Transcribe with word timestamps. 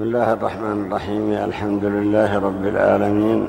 بسم 0.00 0.08
الله 0.08 0.32
الرحمن 0.32 0.86
الرحيم. 0.86 1.32
الحمد 1.32 1.84
لله 1.84 2.38
رب 2.38 2.64
العالمين. 2.66 3.48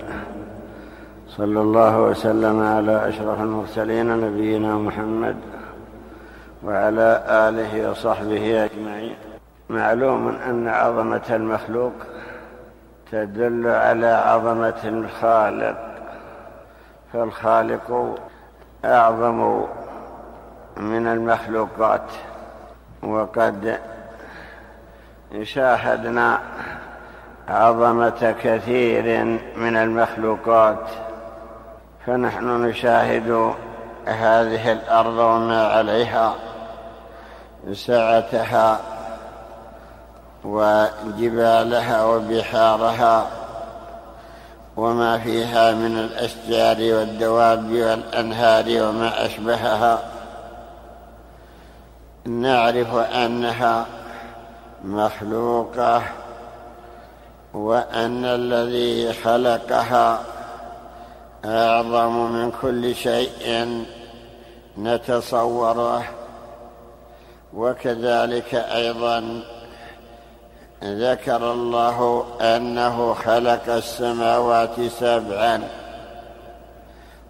صلى 1.27 1.61
الله 1.61 2.01
وسلم 2.01 2.63
على 2.63 3.09
أشرف 3.09 3.41
المرسلين 3.41 4.17
نبينا 4.17 4.75
محمد 4.75 5.35
وعلى 6.63 7.23
آله 7.27 7.91
وصحبه 7.91 8.65
أجمعين. 8.65 9.15
معلوم 9.69 10.27
أن 10.27 10.67
عظمة 10.67 11.27
المخلوق 11.29 11.93
تدل 13.11 13.67
على 13.67 14.07
عظمة 14.07 14.81
الخالق 14.83 15.77
فالخالق 17.13 18.17
أعظم 18.85 19.65
من 20.77 21.07
المخلوقات 21.07 22.09
وقد 23.03 23.79
شاهدنا 25.43 26.39
عظمة 27.47 28.35
كثير 28.43 29.23
من 29.55 29.77
المخلوقات 29.77 30.89
فنحن 32.05 32.65
نشاهد 32.65 33.53
هذه 34.05 34.71
الأرض 34.71 35.17
وما 35.17 35.67
عليها 35.67 36.35
سعتها 37.73 38.79
وجبالها 40.43 42.03
وبحارها 42.05 43.27
وما 44.77 45.17
فيها 45.17 45.71
من 45.71 45.97
الأشجار 45.97 46.77
والدواب 46.95 47.71
والأنهار 47.71 48.65
وما 48.67 49.25
أشبهها. 49.25 49.99
نعرف 52.25 52.95
أنها 52.95 53.85
مخلوقة 54.83 56.03
وأن 57.53 58.25
الذي 58.25 59.13
خلقها 59.13 60.19
أعظم 61.45 62.31
من 62.31 62.51
كل 62.61 62.95
شيء 62.95 63.85
نتصوره. 64.77 66.03
وكذلك 67.53 68.55
أيضا 68.55 69.41
ذكر 70.83 71.51
الله 71.51 72.25
أنه 72.41 73.13
خلق 73.13 73.69
السماوات 73.69 74.81
سبعا 74.99 75.63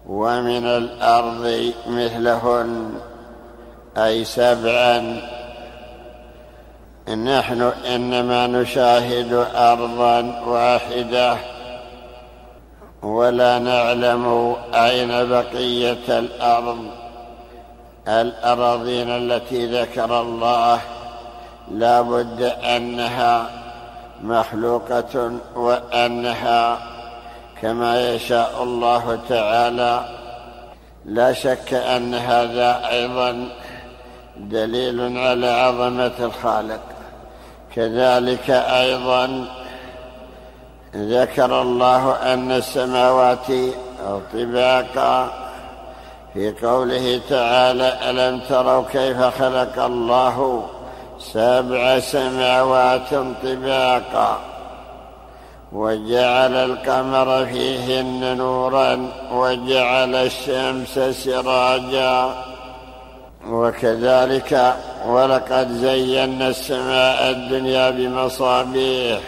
ومن 0.06 0.66
الأرض 0.66 1.72
مثلهن 1.86 2.94
أي 3.96 4.24
سبعا. 4.24 5.22
نحن 7.08 7.62
إنما 7.94 8.46
نشاهد 8.46 9.46
أرضا 9.54 10.42
واحدة 10.46 11.36
ولا 13.02 13.58
نعلم 13.58 14.56
أين 14.74 15.28
بقية 15.28 16.18
الأرض. 16.18 16.86
الأراضين 18.08 19.10
التي 19.10 19.66
ذكر 19.66 20.20
الله 20.20 20.80
لا 21.70 22.00
بد 22.02 22.42
أنها 22.42 23.46
مخلوقة 24.22 25.32
وأنها 25.54 26.78
كما 27.62 28.14
يشاء 28.14 28.62
الله 28.62 29.18
تعالى 29.28 30.04
لا 31.04 31.32
شك 31.32 31.74
أن 31.74 32.14
هذا 32.14 32.88
أيضا 32.90 33.48
دليل 34.36 35.18
على 35.18 35.46
عظمة 35.46 36.12
الخالق. 36.20 36.80
كذلك 37.74 38.50
أيضا 38.50 39.44
ذكر 40.96 41.62
الله 41.62 42.12
أن 42.34 42.52
السماوات 42.52 43.46
طباقا. 44.32 45.32
في 46.34 46.54
قوله 46.62 47.20
تعالى 47.30 48.10
ألم 48.10 48.40
تروا 48.48 48.84
كيف 48.92 49.16
خلق 49.16 49.84
الله 49.84 50.66
سبع 51.18 51.98
سماوات 52.00 53.14
طباقا؟ 53.42 54.38
وجعل 55.72 56.54
القمر 56.54 57.46
فيهن 57.46 58.36
نورا 58.36 59.08
وجعل 59.32 60.14
الشمس 60.14 60.98
سراجا. 61.24 62.51
وكذلك 63.48 64.76
ولقد 65.06 65.72
زينا 65.72 66.48
السماء 66.48 67.30
الدنيا 67.30 67.90
بمصابيح 67.90 69.20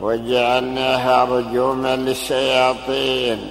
وجعلناها 0.00 1.24
رجوما 1.24 1.96
للشياطين 1.96 3.50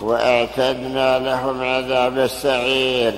وأعتدنا 0.00 1.18
لهم 1.18 1.62
عذاب 1.62 2.18
السعير 2.18 3.14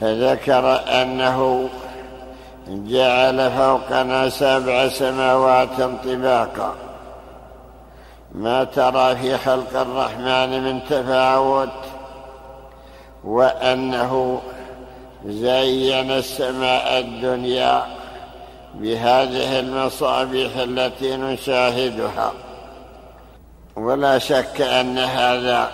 فذكر 0.00 0.80
أنه 1.02 1.68
جعل 2.68 3.50
فوقنا 3.50 4.28
سبع 4.28 4.88
سماوات 4.88 5.68
طباقا. 6.04 6.74
ما 8.34 8.64
ترى 8.64 9.16
في 9.16 9.38
خلق 9.38 9.80
الرحمن 9.80 10.64
من 10.64 10.80
تفاوت 10.90 11.68
وأنه 13.24 14.40
زين 15.26 16.10
السماء 16.10 16.98
الدنيا 16.98 17.86
بهذه 18.74 19.60
المصابيح 19.60 20.56
التي 20.56 21.16
نشاهدها. 21.16 22.32
ولا 23.76 24.18
شك 24.18 24.60
أن 24.60 24.98
هذا 24.98 25.70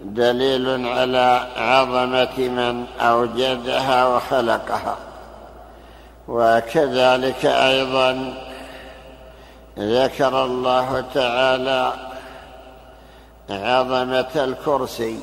دليل 0.00 0.86
على 0.86 1.46
عظمة 1.56 2.38
من 2.38 2.86
أوجدها 3.00 4.06
وخلقها. 4.06 4.96
وكذلك 6.28 7.46
أيضا 7.46 8.34
ذكر 9.78 10.44
الله 10.44 11.04
تعالى 11.14 11.92
عظمة 13.50 14.30
الكرسي. 14.36 15.18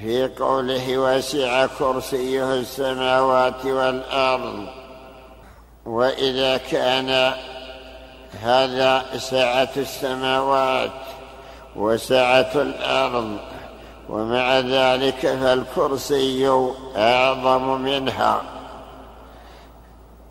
في 0.00 0.28
قوله 0.38 0.98
وسع 0.98 1.66
كرسيه 1.66 2.54
السماوات 2.54 3.66
والأرض. 3.66 4.66
وإذا 5.86 6.56
كان 6.56 7.34
هذا 8.42 9.04
سعة 9.18 9.68
السماوات 9.76 10.90
وسعة 11.76 12.50
الأرض 12.54 13.36
ومع 14.08 14.58
ذلك 14.58 15.20
فالكرسي 15.20 16.48
أعظم 16.96 17.80
منها 17.80 18.42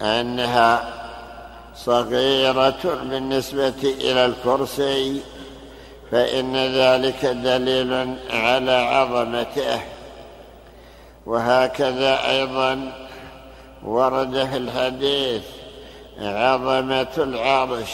أنها 0.02 0.94
صغيرة 1.76 2.84
بالنسبة 2.84 3.84
إلى 3.84 4.26
الكرسي 4.26 5.22
فإن 6.12 6.56
ذلك 6.56 7.26
دليل 7.26 8.18
على 8.30 8.72
عظمته. 8.72 9.82
وهكذا 11.26 12.30
أيضا 12.30 12.92
ورد 13.84 14.48
في 14.52 14.58
الحديث 14.58 15.44
عظمة 16.20 17.08
العرش 17.18 17.92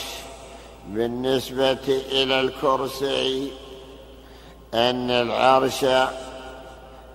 بالنسبة 0.88 2.02
إلى 2.12 2.42
الكرسي. 2.42 3.52
أن 4.74 5.12
العرش 5.12 5.84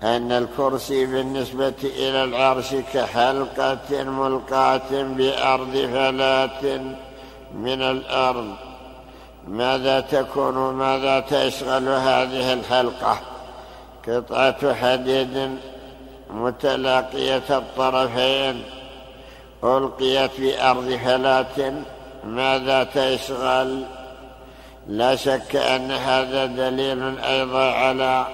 أن 0.02 0.32
الكرسي 0.32 1.06
بالنسبة 1.06 1.74
إلى 1.82 2.24
العرش 2.24 2.74
كحلقة 2.94 4.02
ملقاة 4.04 4.90
بأرض 4.90 5.72
فلاة 5.72 6.80
من 7.54 7.82
الأرض. 7.82 8.69
ماذا 9.48 10.01
تكون 10.01 10.54
ماذا 10.75 11.21
تشغل 11.21 11.89
هذه 11.89 12.53
الحلقة؟ 12.53 13.19
قطعة 14.09 14.75
حديد 14.75 15.59
متلاقية 16.31 17.42
الطرفين 17.51 18.63
ألقيت 19.65 20.31
في 20.31 20.63
أرض 20.63 21.01
فلاة 21.04 21.72
ماذا 22.25 22.84
تشغل؟ 22.84 23.84
لا 24.89 25.16
شك 25.16 25.57
أن 25.57 25.91
هذا 25.91 26.47
دليل 26.47 27.19
أيضا 27.19 27.72
على 27.72 28.27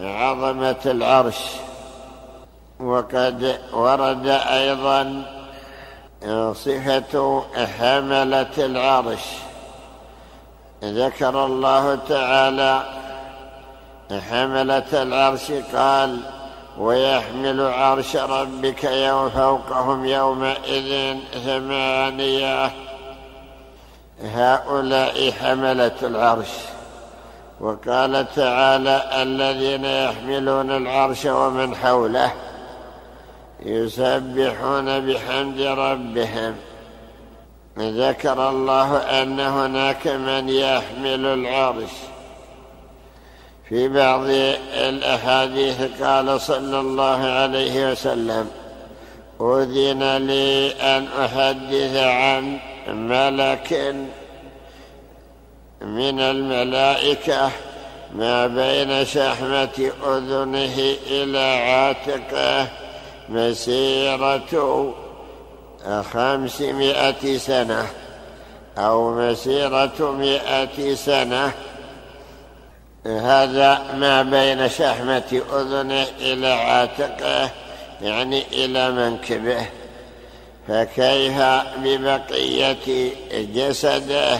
عظمة 0.00 0.76
العرش. 0.86 1.38
وقد 2.80 3.58
ورد 3.72 4.26
أيضا 4.28 5.22
صفة 6.52 7.42
حملة 7.78 8.56
العرش. 8.58 9.24
ذكر 10.84 11.44
الله 11.44 11.98
تعالى 12.08 12.82
حملة 14.30 15.02
العرش 15.02 15.52
قال 15.74 16.20
ويحمل 16.78 17.60
عرش 17.60 18.16
ربك 18.16 18.84
يوم 18.84 19.30
فوقهم 19.30 20.04
يومئذ 20.04 21.16
ثمانية. 21.44 22.70
هؤلاء 24.22 25.30
حملة 25.30 25.96
العرش. 26.02 26.50
وقال 27.60 28.26
تعالى 28.36 29.22
الذين 29.22 29.84
يحملون 29.84 30.70
العرش 30.70 31.26
ومن 31.26 31.74
حوله 31.74 32.32
يسبحون 33.60 35.06
بحمد 35.06 35.60
ربهم. 35.60 36.54
ذكر 37.80 38.50
الله 38.50 38.96
أن 38.96 39.40
هناك 39.40 40.06
من 40.06 40.48
يحمل 40.48 41.26
العرش. 41.26 41.90
في 43.68 43.88
بعض 43.88 44.24
الأحاديث 44.74 46.02
قال 46.02 46.40
صلى 46.40 46.80
الله 46.80 47.24
عليه 47.24 47.90
وسلم 47.90 48.50
أذن 49.40 50.16
لي 50.16 50.72
أن 50.72 51.06
أحدث 51.24 51.96
عن 51.96 52.58
ملك 52.88 53.94
من 55.80 56.20
الملائكة 56.20 57.50
ما 58.14 58.46
بين 58.46 59.04
شحمة 59.04 59.90
أذنه 60.06 60.96
إلى 61.06 61.38
عاتقه 61.38 62.68
مسيرة 63.28 64.94
خمسمائة 66.12 67.38
سنة 67.38 67.86
أو 68.78 69.14
مسيرة 69.14 70.12
مائة 70.18 70.94
سنة. 70.94 71.52
هذا 73.06 73.82
ما 73.94 74.22
بين 74.22 74.68
شحمة 74.68 75.42
أذنه 75.52 76.06
إلى 76.20 76.52
عاتقه 76.52 77.50
يعني 78.02 78.44
إلى 78.52 78.90
منكبه. 78.90 79.66
فكيف 80.68 81.42
ببقية 81.76 83.12
جسده؟ 83.32 84.38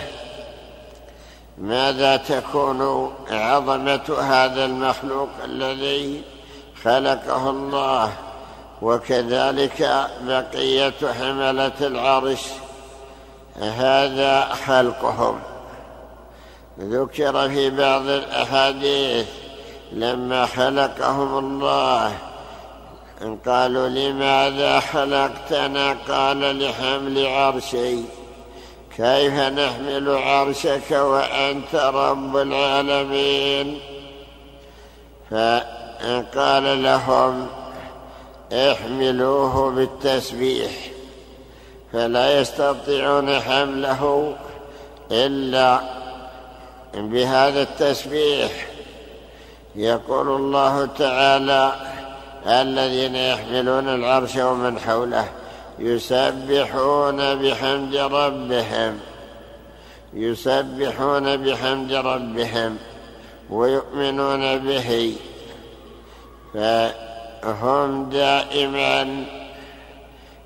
ماذا 1.58 2.17
تكون 2.17 3.12
عظمة 3.31 4.17
هذا 4.20 4.64
المخلوق 4.64 5.29
الذي 5.44 6.23
خلقه 6.85 7.50
الله؟ 7.50 8.12
وكذلك 8.82 10.08
بقية 10.20 11.12
حملة 11.19 11.72
العرش 11.80 12.42
هذا 13.56 14.54
خلقهم. 14.66 15.40
ذكر 16.80 17.48
في 17.48 17.70
بعض 17.70 18.06
الأحاديث 18.06 19.26
لما 19.92 20.46
خلقهم 20.46 21.38
الله 21.38 22.12
قالوا 23.46 23.88
لماذا 23.88 24.80
خلقتنا؟ 24.80 25.96
قال 26.08 26.58
لحمل 26.58 27.26
عرشي. 27.26 27.98
كيف 28.96 29.32
نحمل 29.32 30.08
عرشك 30.08 30.90
وأنت 30.90 31.75
رب 31.75 32.36
العالمين؟ 32.36 33.80
فقال 35.30 36.82
لهم 36.82 37.46
احملوه 38.53 39.71
بالتسبيح 39.71 40.71
فلا 41.93 42.41
يستطيعون 42.41 43.41
حمله 43.41 44.35
إلا 45.11 45.81
بهذا 46.95 47.62
التسبيح. 47.62 48.67
يقول 49.77 50.29
الله 50.29 50.87
تعالى 50.99 51.73
الذين 52.47 53.15
يحملون 53.15 53.89
العرش 53.89 54.37
ومن 54.37 54.79
حوله 54.79 55.29
يسبحون 55.79 57.35
بحمد 57.35 57.97
ربهم 57.97 59.00
يسبحون 60.15 61.37
بحمد 61.37 61.93
ربهم 61.93 62.77
ويؤمنون 63.50 64.59
به. 64.59 65.17
ف 66.55 66.59
هم 67.44 68.11
دائما 68.11 69.25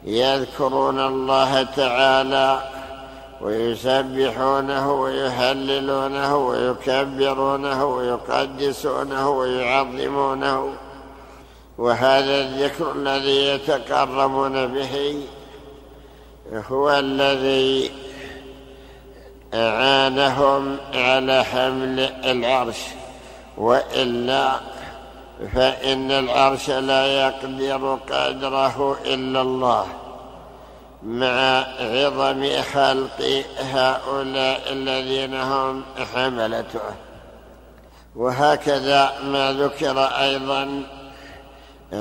يذكرون 0.05 1.01
الله 1.01 1.63
تعالى 1.63 2.63
ويسبحونه 3.41 4.93
ويهللونه 4.93 6.37
ويكبرونه 6.37 7.85
ويقدسونه 7.85 9.31
ويعظمونه. 9.31 10.73
وهذا 11.79 12.41
الذكر 12.41 12.93
الذي 12.93 13.47
يتقربون 13.47 14.67
به 14.67 15.23
هو 16.71 16.91
الذي 16.91 17.91
أعانهم 19.55 20.77
على 20.95 21.45
حمل 21.45 22.01
العرش. 22.25 22.79
وإلا 23.59 24.72
فإن 25.55 26.11
العرش 26.11 26.71
لا 26.71 27.07
يقدر 27.07 27.99
قدره 28.11 28.97
إلا 29.05 29.41
الله 29.41 29.87
مع 31.03 31.65
عظم 31.81 32.63
خلق 32.63 33.45
هؤلاء 33.59 34.73
الذين 34.73 35.35
هم 35.35 35.85
حملته. 36.15 36.81
وهكذا 38.17 39.13
ما 39.25 39.53
ذكر 39.53 39.99
أيضا 40.05 40.83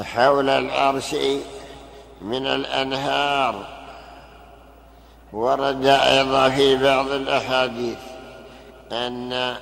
حول 0.04 0.50
العرش 0.50 1.16
من 2.22 2.48
الأنهار. 2.48 3.56
ورد 5.34 5.86
أيضا 5.86 6.50
في 6.50 6.78
بعض 6.78 7.08
الأحاديث 7.08 7.98
أن 8.92 9.56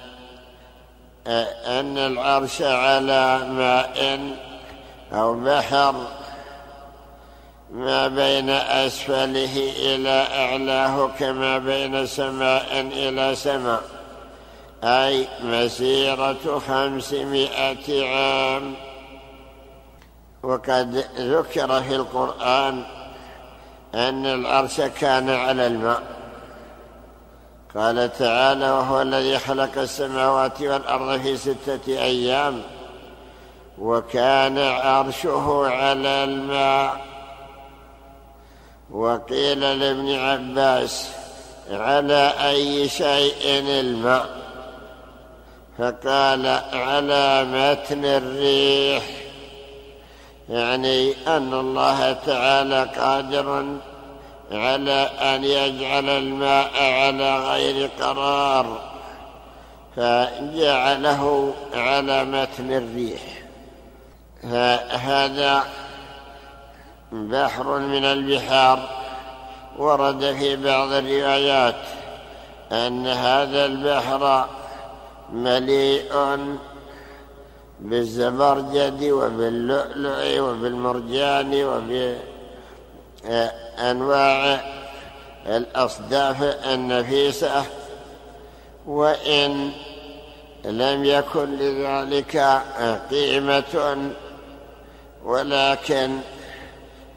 أن 1.79 1.97
العرش 1.97 2.61
على 2.61 3.39
ماء 3.49 4.19
أو 5.13 5.33
بحر 5.33 5.95
ما 7.71 8.07
بين 8.07 8.49
أسفله 8.49 9.71
إلى 9.77 10.27
أعلاه 10.33 11.07
كما 11.19 11.57
بين 11.57 12.05
سماء 12.05 12.79
إلى 12.81 13.35
سماء 13.35 13.81
أي 14.83 15.27
مسيرة 15.43 16.61
خمسمائة 16.67 18.05
عام. 18.07 18.73
وقد 20.43 21.05
ذكر 21.17 21.83
في 21.83 21.95
القرآن 21.95 22.83
أن 23.95 24.25
العرش 24.25 24.81
كان 24.81 25.29
على 25.29 25.67
الماء. 25.67 26.18
قال 27.75 28.13
تعالى 28.13 28.71
وهو 28.71 29.01
الذي 29.01 29.39
خلق 29.39 29.77
السماوات 29.77 30.61
والأرض 30.61 31.21
في 31.21 31.37
ستة 31.37 31.87
أيام 31.87 32.61
وكان 33.79 34.57
عرشه 34.57 35.67
على 35.67 36.23
الماء. 36.23 37.05
وقيل 38.91 39.59
لابن 39.59 40.15
عباس 40.15 41.09
على 41.71 42.33
أي 42.49 42.89
شيء 42.89 43.59
الماء 43.69 44.29
فقال 45.77 46.45
على 46.73 47.45
متن 47.45 48.05
الريح. 48.05 49.03
يعني 50.49 51.13
أن 51.27 51.53
الله 51.53 52.13
تعالى 52.13 52.83
قادر 52.97 53.65
على 54.51 55.09
أن 55.21 55.43
يجعل 55.43 56.09
الماء 56.09 56.71
على 56.75 57.39
غير 57.39 57.89
قرار 57.99 58.79
فجعله 59.95 61.53
على 61.73 62.25
متن 62.25 62.71
الريح. 62.71 63.21
فهذا 64.43 65.63
بحر 67.11 67.79
من 67.79 68.05
البحار. 68.05 68.99
ورد 69.77 70.35
في 70.39 70.55
بعض 70.55 70.91
الروايات 70.91 71.75
أن 72.71 73.07
هذا 73.07 73.65
البحر 73.65 74.45
مليء 75.33 76.37
بالزبرجد 77.79 79.03
وباللؤلؤ 79.03 80.39
وبالمرجان 80.39 81.63
وب 81.63 82.17
أنواع 83.79 84.61
الأصداف 85.45 86.43
النفيسة 86.43 87.63
وإن 88.87 89.71
لم 90.65 91.05
يكن 91.05 91.55
لذلك 91.57 92.61
قيمة 93.11 93.97
ولكن 95.23 96.19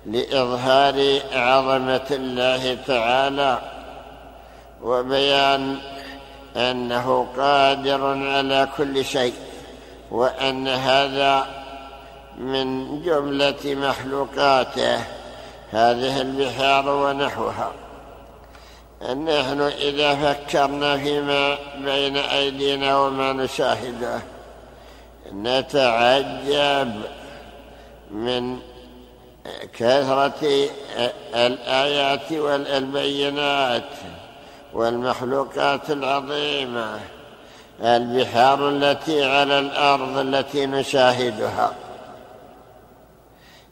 لإظهار 0.07 1.21
عظمة 1.33 2.07
الله 2.11 2.79
تعالى 2.87 3.59
وبيان 4.83 5.77
أنه 6.57 7.27
قادر 7.37 8.05
على 8.07 8.69
كل 8.77 9.05
شيء 9.05 9.35
وأن 10.11 10.69
هذا 10.69 11.47
من 12.39 13.03
جملة 13.03 13.61
مخلوقاته. 13.65 15.22
هذه 15.73 16.21
البحار 16.21 16.89
ونحوها. 16.89 17.73
نحن 19.03 19.61
إذا 19.61 20.15
فكرنا 20.15 20.97
فيما 20.97 21.59
بين 21.79 22.17
أيدينا 22.17 22.99
وما 22.99 23.33
نشاهده 23.33 24.21
نتعجب 25.33 26.93
من 28.11 28.59
كثرة 29.79 30.69
الآيات 31.35 32.33
والبينات 32.33 33.91
والمخلوقات 34.73 35.91
العظيمة 35.91 37.01
البحار 37.83 38.69
التي 38.69 39.25
على 39.25 39.59
الأرض 39.59 40.19
التي 40.19 40.67
نشاهدها. 40.67 41.73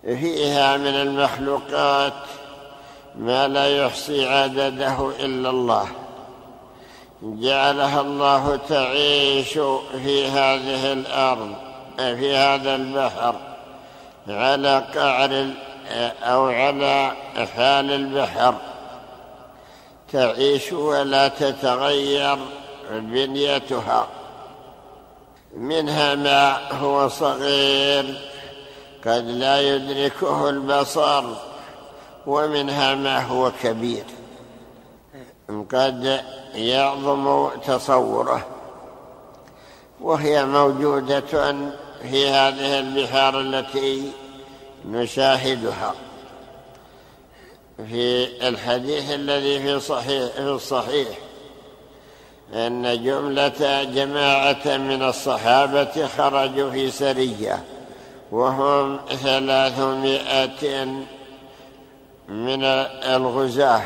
فيها 0.04 0.76
من 0.76 0.94
المخلوقات 0.94 2.12
ما 3.18 3.48
لا 3.48 3.84
يحصي 3.84 4.26
عدده 4.28 5.10
إلا 5.20 5.50
الله. 5.50 5.88
جعلها 7.22 8.00
الله 8.00 8.56
تعيش 8.68 9.52
في 10.04 10.26
هذه 10.26 10.92
الأرض 10.92 11.54
في 11.96 12.36
هذا 12.36 12.74
البحر 12.74 13.34
على 14.28 14.84
قعر 14.94 15.50
أو 16.22 16.46
على 16.48 17.12
حال 17.56 17.90
البحر. 17.90 18.54
تعيش 20.12 20.72
ولا 20.72 21.28
تتغير 21.28 22.38
بنيتها 22.90 24.06
منها 25.56 26.14
ما 26.14 26.72
هو 26.72 27.08
صغير 27.08 28.29
قد 29.06 29.24
لا 29.28 29.60
يدركه 29.60 30.48
البصر 30.48 31.24
ومنها 32.26 32.94
ما 32.94 33.26
هو 33.26 33.52
كبير. 33.62 34.04
قد 35.48 36.20
يعظم 36.54 37.48
تصوره. 37.66 38.46
وهي 40.00 40.44
موجودة 40.44 41.20
في 42.02 42.28
هذه 42.28 42.78
البحار 42.78 43.40
التي 43.40 44.12
نشاهدها. 44.84 45.94
في 47.88 48.26
الحديث 48.48 49.10
الذي 49.10 49.62
في 49.62 49.80
صحيح 49.80 50.32
في 50.32 50.40
الصحيح 50.40 51.08
إن 52.54 53.04
جملة 53.04 53.82
جماعة 53.82 54.76
من 54.76 55.02
الصحابة 55.02 56.06
خرجوا 56.16 56.70
في 56.70 56.90
سرية. 56.90 57.64
وهم 58.32 59.00
ثلاثمائه 59.22 60.84
من 62.28 62.64
الغزاة 63.04 63.82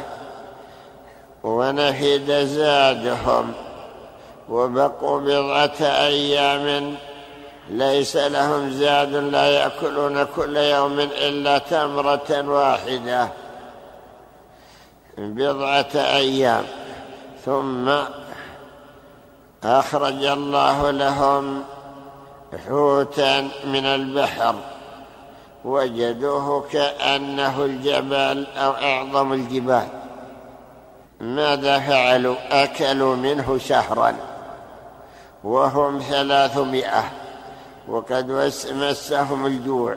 ونفد 1.44 2.44
زادهم 2.44 3.52
وبقوا 4.48 5.20
بضعة 5.20 5.82
أيام 5.82 6.94
ليس 7.70 8.16
لهم 8.16 8.70
زاد 8.70 9.14
لا 9.14 9.46
يأكلون 9.46 10.24
كل 10.36 10.56
يوم 10.56 11.00
إلا 11.00 11.58
تمرة 11.58 12.48
واحدة. 12.48 13.28
بضعة 15.18 15.90
أيام 15.94 16.64
ثم 17.44 17.92
أخرج 19.64 20.24
الله 20.24 20.90
لهم 20.90 21.64
حوتا 22.58 23.40
من 23.64 23.84
البحر 23.86 24.54
وجدوه 25.64 26.64
كأنه 26.72 27.64
الجبل 27.64 28.46
أو 28.56 28.72
أعظم 28.72 29.32
الجبال. 29.32 29.88
ماذا 31.20 31.78
فعلوا؟ 31.78 32.36
أكلوا 32.50 33.16
منه 33.16 33.58
شهرا 33.58 34.16
وهم 35.44 35.98
ثلاثمائة 35.98 37.04
وقد 37.88 38.52
مسهم 38.70 39.46
الجوع. 39.46 39.96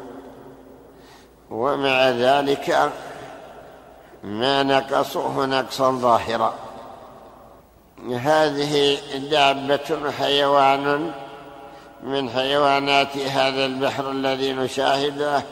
ومع 1.51 2.09
ذلك 2.09 2.91
ما 4.23 4.63
نقصوه 4.63 5.45
نقصا 5.45 5.91
ظاهرا. 5.91 6.53
هذه 8.11 8.97
دابة 9.31 10.11
حيوان 10.19 11.11
من 12.07 12.29
حيوانات 12.29 13.17
هذا 13.17 13.65
البحر 13.65 14.11
الذي 14.11 14.53
نشاهده 14.53 15.43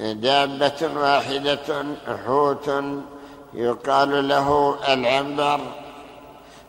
دابة 0.00 0.90
واحدة 0.96 1.84
حوت 2.26 2.70
يقال 3.54 4.28
له 4.28 4.76
العنبر. 4.88 5.60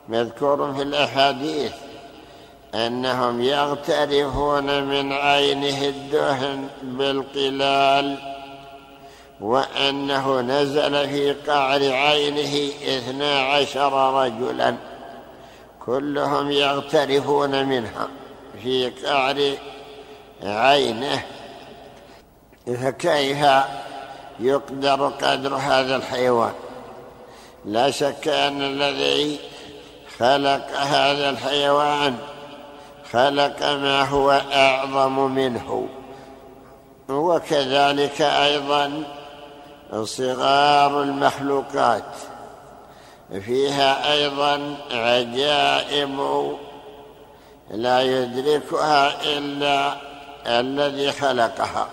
مذكور 0.10 0.74
في 0.74 0.82
الأحاديث 0.82 1.72
أنهم 2.76 3.42
يغترفون 3.42 4.84
من 4.84 5.14
عينه 5.14 5.82
الدهن 5.82 6.68
بالقلال 6.84 8.18
وأنه 9.42 10.42
نزل 10.42 11.10
في 11.10 11.34
قعر 11.34 11.94
عينه 11.94 12.72
اثنا 12.98 13.40
عشر 13.40 14.24
رجلا. 14.24 14.76
كلهم 15.86 16.52
يغترفون 16.52 17.66
منها. 17.66 18.08
في 18.64 18.90
قعر 18.90 19.58
عينه. 20.44 21.24
فكيف 22.68 23.46
يقدر 24.40 25.08
قدر 25.08 25.56
هذا 25.56 25.96
الحيوان. 25.96 26.54
لا 27.66 27.92
شك 27.92 28.28
أن 28.28 28.62
الذي 28.62 29.40
خلق 30.20 30.70
هذا 30.78 31.30
الحيوان 31.30 32.18
خلق 33.12 33.64
ما 33.64 34.04
هو 34.04 34.32
أعظم 34.54 35.32
منه. 35.32 35.88
وكذلك 37.10 38.22
أيضا 38.22 39.04
صغار 40.04 41.04
المخلوقات. 41.04 42.16
فيها 43.40 44.14
أيضا 44.14 44.76
عجائب 44.92 46.20
لا 47.72 48.02
يدركها 48.02 49.24
إلا 49.38 49.98
الذي 50.46 51.12
خلقها. 51.12 51.88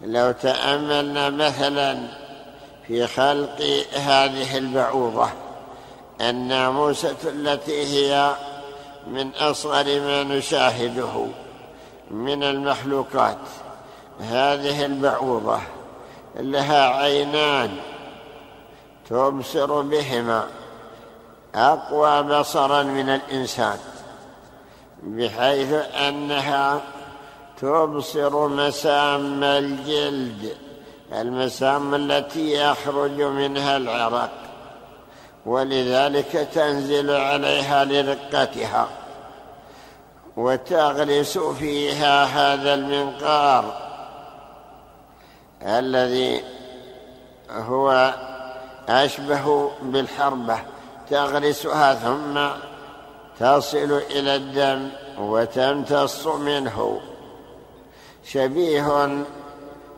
لو 0.00 0.32
تاملنا 0.32 1.30
مثلا 1.30 1.98
في 2.86 3.06
خلق 3.06 3.86
هذه 3.92 4.58
البعوضة 4.58 5.28
الناموسه 6.20 7.16
التي 7.24 7.82
هي 7.82 8.34
من 9.06 9.30
أصغر 9.34 10.00
ما 10.00 10.22
نشاهده 10.22 11.26
من 12.10 12.42
المخلوقات 12.42 13.38
هذه 14.20 14.84
البعوضة 14.84 15.60
لها 16.36 16.88
عينان 16.88 17.76
تبصر 19.10 19.80
بهما 19.80 20.44
أقوى 21.54 22.22
بصرا 22.22 22.82
من 22.82 23.08
الإنسان. 23.08 23.78
بحيث 25.02 25.72
أنها 25.94 26.80
تبصر 27.60 28.48
مسام 28.48 29.44
الجلد 29.44 30.56
المسام 31.12 31.94
التي 31.94 32.52
يخرج 32.52 33.22
منها 33.22 33.76
العرق 33.76 34.30
ولذلك 35.46 36.48
تنزل 36.54 37.10
عليها 37.10 37.84
لرقتها 37.84 38.88
وتغرس 40.36 41.38
فيها 41.38 42.24
هذا 42.24 42.74
المنقار 42.74 43.88
الذي 45.62 46.40
هو 47.50 48.14
أشبه 48.88 49.70
بالحربة 49.82 50.58
تغرسها 51.10 51.94
ثم 51.94 52.67
تصل 53.40 54.02
إلى 54.10 54.36
الدم 54.36 54.88
وتمتص 55.18 56.26
منه. 56.26 57.00
شبيه 58.24 59.24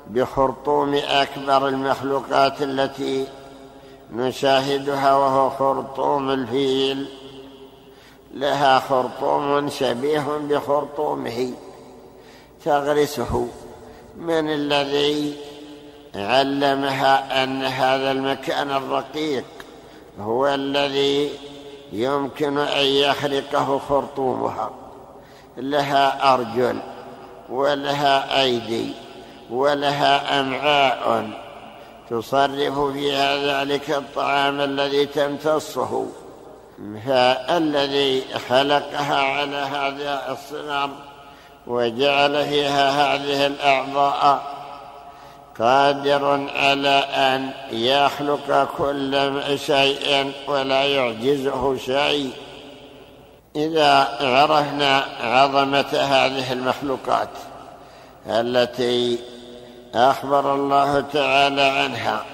بخرطوم 0.07 0.95
أكبر 0.95 1.69
المخلوقات 1.69 2.63
التي 2.63 3.27
نشاهدها 4.13 5.15
وهو 5.15 5.51
خرطوم 5.51 6.31
الفيل. 6.31 7.07
لها 8.35 8.81
خرطوم 8.81 9.69
شبيه 9.69 10.27
بخرطومه. 10.49 11.53
تغرسه 12.65 13.49
من 14.17 14.49
الذي 14.49 15.37
علمها 16.15 17.45
أن 17.45 17.63
هذا 17.63 18.11
المكان 18.11 18.71
الرقيق 18.71 19.45
هو 20.21 20.47
الذي 20.47 21.31
يمكن 21.93 22.59
أن 22.59 22.87
يخرقه 22.87 23.79
خرطومها. 23.89 24.71
لها 25.57 26.35
أرجل 26.35 26.79
ولها 27.49 28.43
أيدي 28.43 28.93
ولها 29.51 30.41
أمعاء. 30.41 31.31
تصرف 32.11 32.79
فيها 32.93 33.65
ذلك 33.65 33.91
الطعام 33.91 34.61
الذي 34.61 35.07
تمتصه. 35.07 36.07
فالذي 37.07 38.25
خلقها 38.49 39.23
على 39.23 39.57
هذا 39.57 40.33
الصغر 40.33 40.91
وجعل 41.67 42.45
فيها 42.45 43.15
هذه 43.15 43.47
الأعضاء. 43.47 44.60
قادر 45.61 46.49
على 46.57 47.05
أن 47.15 47.51
يخلق 47.71 48.69
كل 48.79 49.59
شيء 49.67 50.33
ولا 50.49 50.85
يعجزه 50.85 51.77
شيء. 51.77 52.31
إذا 53.57 54.19
عرفنا 54.21 55.05
عظمة 55.21 55.91
هذه 55.93 56.53
المخلوقات 56.53 57.29
التي 58.27 59.19
أخبر 59.95 60.55
الله 60.55 61.01
تعالى 61.01 61.63
عنها 61.63 62.25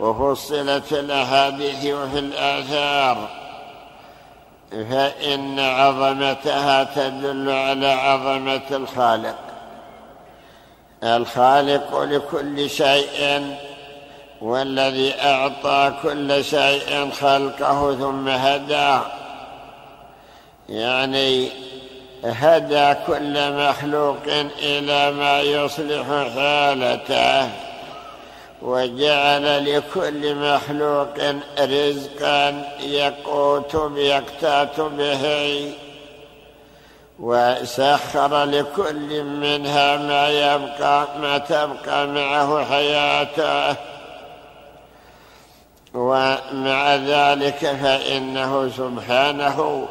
وفصلت 0.00 0.84
في 0.84 1.00
الأحاديث 1.00 1.86
وفي 1.86 2.18
الآثار 2.18 3.28
فإن 4.70 5.60
عظمتها 5.60 6.84
تدل 6.84 7.50
على 7.50 7.86
عظمة 7.86 8.62
الخالق. 8.70 9.47
الخالق 11.04 12.02
لكل 12.02 12.70
شيء 12.70 13.54
والذي 14.40 15.14
أعطى 15.22 15.92
كل 16.02 16.44
شيء 16.44 17.10
خلقه 17.10 17.96
ثم 17.96 18.28
هداه. 18.28 19.02
يعني 20.68 21.48
هدى 22.24 22.94
كل 23.06 23.52
مخلوق 23.52 24.22
إلى 24.62 25.10
ما 25.10 25.40
يصلح 25.40 26.06
حالته 26.06 27.50
وجعل 28.62 29.74
لكل 29.76 30.34
مخلوق 30.34 31.14
رزقا 31.60 32.64
يقوت 32.80 33.74
يقتات 33.96 34.80
به. 34.80 35.87
وسخر 37.18 38.44
لكل 38.44 39.22
منها 39.24 39.96
ما 39.96 40.28
يبقى 40.28 41.06
ما 41.20 41.38
تبقى 41.38 42.06
معه 42.06 42.64
حياته. 42.64 43.76
ومع 45.94 46.94
ذلك 46.94 47.58
فإنه 47.58 48.70
سبحانه 48.76 49.88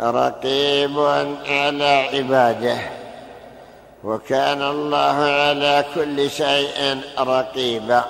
رقيب 0.00 0.98
على 1.48 2.08
عباده. 2.14 2.78
وكان 4.04 4.62
الله 4.62 5.16
على 5.24 5.84
كل 5.94 6.30
شيء 6.30 7.00
رقيبا. 7.18 8.04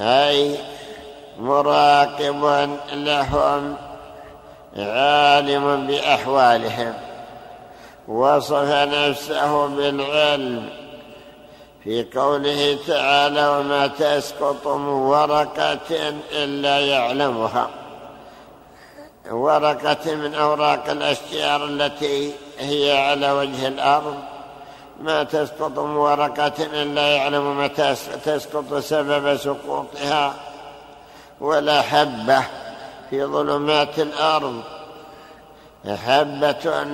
أي 0.00 0.58
مراقب 1.38 2.68
لهم 2.92 3.76
عالم 4.76 5.86
بأحوالهم 5.86 6.94
وصف 8.08 8.68
نفسه 8.70 9.66
بالعلم 9.66 10.68
في 11.84 12.06
قوله 12.16 12.78
تعالى 12.86 13.48
وما 13.48 13.86
تسقط 13.86 14.66
من 14.66 14.88
ورقة 14.88 16.14
إلا 16.32 16.78
يعلمها 16.80 17.68
ورقة 19.30 20.14
من 20.14 20.34
أوراق 20.34 20.90
الأشجار 20.90 21.64
التي 21.64 22.32
هي 22.58 22.98
على 22.98 23.32
وجه 23.32 23.68
الأرض. 23.68 24.16
ما 25.00 25.22
تسقط 25.22 25.78
من 25.78 25.96
ورقة 25.96 26.52
إلا 26.82 27.16
يعلم 27.16 27.64
متى 27.64 27.94
تسقط 28.24 28.74
سبب 28.74 29.36
سقوطها 29.36 30.34
ولا 31.40 31.82
حبة 31.82 32.44
في 33.10 33.24
ظلمات 33.24 33.98
الأرض. 33.98 34.62
حبة 36.06 36.86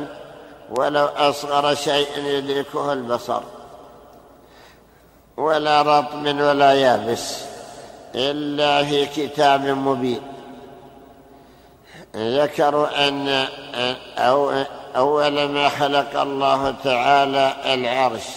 ولو 0.70 1.04
أصغر 1.04 1.74
شيء 1.74 2.18
يدركه 2.18 2.92
البصر. 2.92 3.40
ولا 5.36 5.82
رطب 5.82 6.26
ولا 6.26 6.72
يابس. 6.72 7.44
إلا 8.14 8.84
في 8.84 9.06
كتاب 9.06 9.64
مبين. 9.66 10.22
ذكروا 12.16 12.86
أو 14.18 14.52
أول 14.96 15.48
ما 15.48 15.68
خلق 15.68 16.20
الله 16.20 16.74
تعالى 16.84 17.54
العرش. 17.74 18.28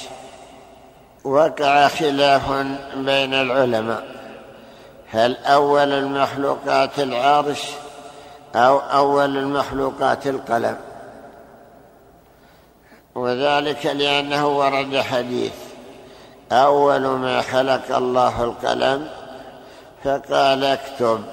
وقع 1.23 1.87
خلاف 1.87 2.51
بين 2.95 3.33
العلماء. 3.33 4.12
هل 5.13 5.37
أول 5.37 5.91
المخلوقات 5.93 6.99
العرش 6.99 7.61
أو 8.55 8.79
أول 8.79 9.37
المخلوقات 9.37 10.27
القلم؟ 10.27 10.77
وذلك 13.15 13.85
لأنه 13.85 14.47
ورد 14.47 14.97
حديث 14.97 15.53
أول 16.51 17.01
ما 17.01 17.41
خلق 17.41 17.95
الله 17.95 18.43
القلم 18.43 19.07
فقال 20.03 20.63
اكتب. 20.63 21.23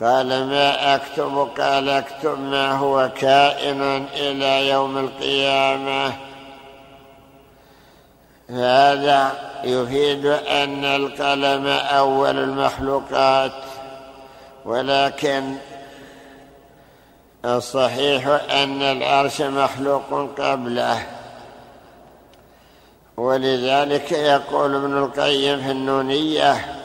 قال 0.00 0.28
ما 0.28 0.94
أكتب؟ 0.94 1.48
قال 1.58 1.88
اكتب 1.88 2.40
ما 2.40 2.72
هو 2.72 3.10
كائن 3.16 4.06
إلى 4.14 4.68
يوم 4.68 4.98
القيامة. 4.98 6.12
هذا 8.52 9.32
يفيد 9.64 10.26
أن 10.26 10.84
القلم 10.84 11.66
أول 11.66 12.38
المخلوقات 12.38 13.52
ولكن 14.64 15.54
الصحيح 17.44 18.26
أن 18.50 18.82
العرش 18.82 19.40
مخلوق 19.42 20.30
قبله. 20.38 21.06
ولذلك 23.16 24.12
يقول 24.12 24.74
ابن 24.74 24.98
القيم 24.98 25.60
في 25.62 25.70
النونية 25.70 26.76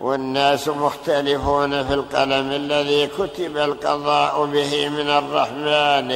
والناس 0.00 0.68
مختلفون 0.68 1.84
في 1.86 1.94
القلم 1.94 2.50
الذي 2.50 3.06
كتب 3.06 3.56
القضاء 3.56 4.44
به 4.46 4.88
من 4.88 5.10
الرحمن. 5.10 6.12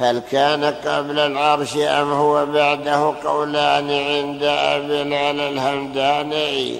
هل 0.00 0.18
كان 0.18 0.64
قبل 0.64 1.18
العرش 1.18 1.76
أم 1.76 2.12
هو 2.12 2.46
بعده 2.46 3.14
قولان 3.24 3.90
عند 3.90 4.42
أبي 4.42 5.02
العلى 5.02 5.48
الهمداني؟ 5.48 6.78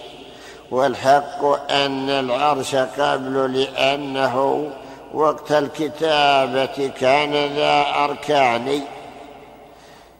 والحق 0.70 1.70
أن 1.70 2.10
العرش 2.10 2.74
قبل 2.74 3.52
لأنه 3.60 4.66
وقت 5.14 5.52
الكتابة 5.52 6.90
كان 7.00 7.32
ذا 7.56 7.84
أركان. 8.04 8.80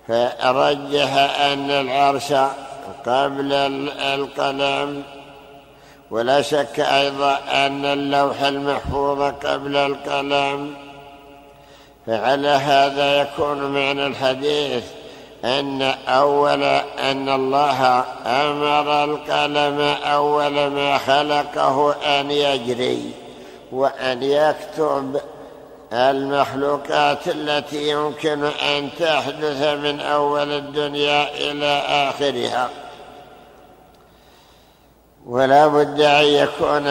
فرجح 0.08 1.40
أن 1.40 1.70
العرش 1.70 2.32
قبل 3.06 3.52
القلم 4.00 5.02
ولا 6.10 6.42
شك 6.42 6.80
أيضا 6.80 7.38
أن 7.52 7.84
اللوح 7.84 8.42
المحفوظ 8.42 9.22
قبل 9.22 9.76
القلم. 9.76 10.87
فعلى 12.08 12.48
هذا 12.48 13.20
يكون 13.20 13.58
معنى 13.58 14.06
الحديث 14.06 14.84
أن 15.44 15.82
أول 16.08 16.62
أن 16.98 17.28
الله 17.28 18.04
أمر 18.26 19.04
القلم 19.04 19.80
أول 20.04 20.66
ما 20.66 20.98
خلقه 20.98 21.92
أن 21.92 22.30
يجري 22.30 23.10
وأن 23.72 24.22
يكتب 24.22 25.20
المخلوقات 25.92 27.28
التي 27.28 27.90
يمكن 27.90 28.44
أن 28.44 28.88
تحدث 28.98 29.62
من 29.62 30.00
أول 30.00 30.52
الدنيا 30.52 31.28
إلى 31.34 31.82
آخرها. 31.88 32.70
ولا 35.26 35.66
بد 35.66 36.00
أن 36.00 36.24
يكون 36.24 36.86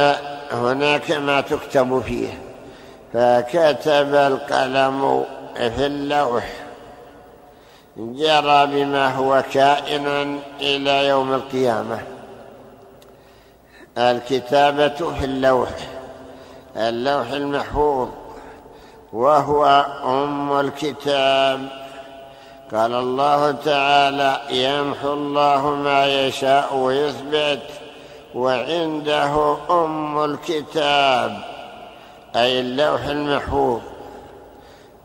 هناك 0.51 1.11
ما 1.11 1.41
تكتب 1.41 2.01
فيه. 2.01 2.46
فكتب 3.17 4.15
القلم 4.15 5.25
في 5.55 5.85
اللوح. 5.85 6.43
جرى 7.97 8.67
بما 8.67 9.15
هو 9.15 9.43
كائن 9.53 10.39
إلى 10.61 11.07
يوم 11.07 11.33
القيامة. 11.33 11.99
الكتابة 13.97 15.13
في 15.19 15.25
اللوح 15.25 15.69
اللوح 16.75 17.29
المحفوظ 17.29 18.09
وهو 19.13 19.85
أم 20.03 20.59
الكتاب. 20.59 21.67
قال 22.71 22.93
الله 22.93 23.51
تعالى 23.51 24.39
يمحو 24.49 25.13
الله 25.13 25.69
ما 25.69 26.05
يشاء 26.05 26.75
ويثبت 26.75 27.63
وعنده 28.35 29.57
أم 29.69 30.23
الكتاب. 30.23 31.56
أي 32.35 32.59
اللوح 32.59 33.03
المحفوظ 33.05 33.81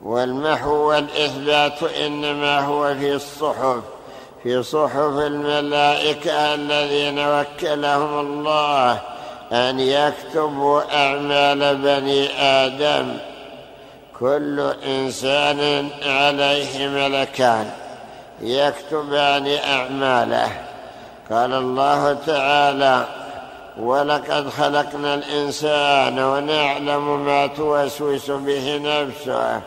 والمحو 0.02 0.70
والإثبات 0.70 1.82
إنما 1.82 2.60
هو 2.60 2.94
في 2.94 3.14
الصحف 3.14 3.82
في 4.42 4.62
صحف 4.62 5.18
الملائكة 5.18 6.54
الذين 6.54 7.18
وكلهم 7.18 8.20
الله 8.20 9.00
أن 9.52 9.80
يكتبوا 9.80 10.82
أعمال 10.94 11.76
بني 11.76 12.42
آدم. 12.42 13.16
كل 14.20 14.72
إنسان 14.86 15.88
عليه 16.04 16.88
ملكان 16.88 17.70
يكتبان 18.40 19.56
أعماله. 19.68 20.50
قال 21.30 21.52
الله 21.54 22.12
تعالى 22.26 23.06
ولقد 23.76 24.48
خلقنا 24.48 25.14
الإنسان 25.14 26.18
ونعلم 26.18 27.24
ما 27.24 27.46
توسوس 27.46 28.30
به 28.30 28.78
نفسه 28.78 29.60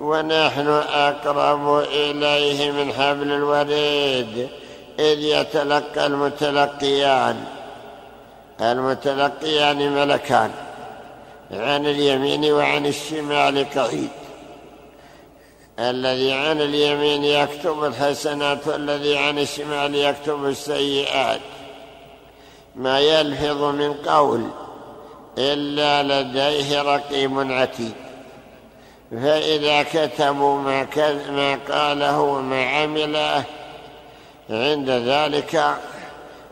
ونحن 0.00 0.68
أقرب 0.92 1.78
إليه 1.78 2.70
من 2.70 2.92
حبل 2.92 3.32
الوريد 3.32 4.48
إذ 4.98 5.18
يتلقى 5.18 6.06
المتلقيان. 6.06 7.44
المتلقيان 8.60 9.92
ملكان 9.92 10.50
عن 11.50 11.86
اليمين 11.86 12.52
وعن 12.52 12.86
الشمال 12.86 13.66
قعيد. 13.74 14.08
الذي 15.78 16.32
عن 16.32 16.60
اليمين 16.60 17.24
يكتب 17.24 17.84
الحسنات 17.84 18.66
والذي 18.66 19.18
عن 19.18 19.38
الشمال 19.38 19.94
يكتب 19.94 20.44
السيئات. 20.44 21.40
ما 22.78 23.00
يلفظ 23.00 23.62
من 23.62 23.94
قول 23.94 24.48
إلا 25.38 26.22
لديه 26.22 26.82
رقيب 26.82 27.52
عتيد. 27.52 27.94
فإذا 29.10 29.82
كتبوا 29.82 30.60
ما, 30.60 30.86
ما 31.30 31.58
قاله 31.68 32.20
وما 32.20 32.70
عمله 32.70 33.44
عند 34.50 34.90
ذلك 34.90 35.76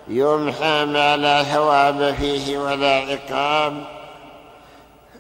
يمحى 0.09 0.85
ما 0.85 1.17
لا 1.17 1.43
ثواب 1.43 2.15
فيه 2.15 2.59
ولا 2.59 2.95
عقاب 2.97 3.85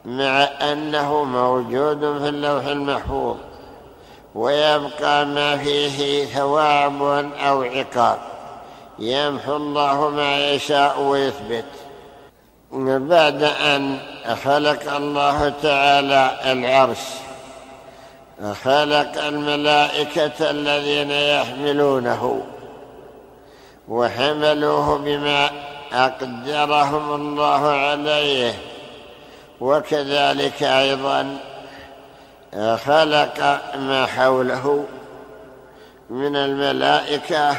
مع 0.05 0.49
أنه 0.73 1.25
موجود 1.25 1.99
في 1.99 2.29
اللوح 2.29 2.65
المحفوظ 2.65 3.37
ويبقى 4.35 5.27
ما 5.27 5.57
فيه 5.57 6.25
ثواب 6.25 7.03
أو 7.41 7.63
عقاب. 7.63 8.19
يمحو 8.99 9.57
الله 9.57 10.11
ما 10.11 10.51
يشاء 10.51 11.01
ويثبت. 11.01 11.65
بعد 12.73 13.43
أن 13.43 13.99
خلق 14.45 14.95
الله 14.95 15.49
تعالى 15.63 16.37
العرش 16.53 16.99
خلق 18.65 19.25
الملائكة 19.25 20.51
الذين 20.51 21.11
يحملونه 21.11 22.43
وحملوه 23.89 24.99
بما 24.99 25.51
أقدرهم 25.93 27.15
الله 27.15 27.69
عليه. 27.69 28.55
وكذلك 29.61 30.63
أيضا 30.63 31.39
خلق 32.77 33.61
ما 33.77 34.07
حوله 34.07 34.85
من 36.11 36.37
الملائكة 36.37 37.57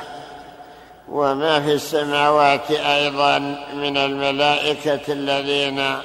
وما 1.09 1.61
في 1.61 1.73
السماوات 1.73 2.71
أيضا 2.71 3.39
من 3.73 3.97
الملائكة 3.97 5.13
الذين 5.13 5.95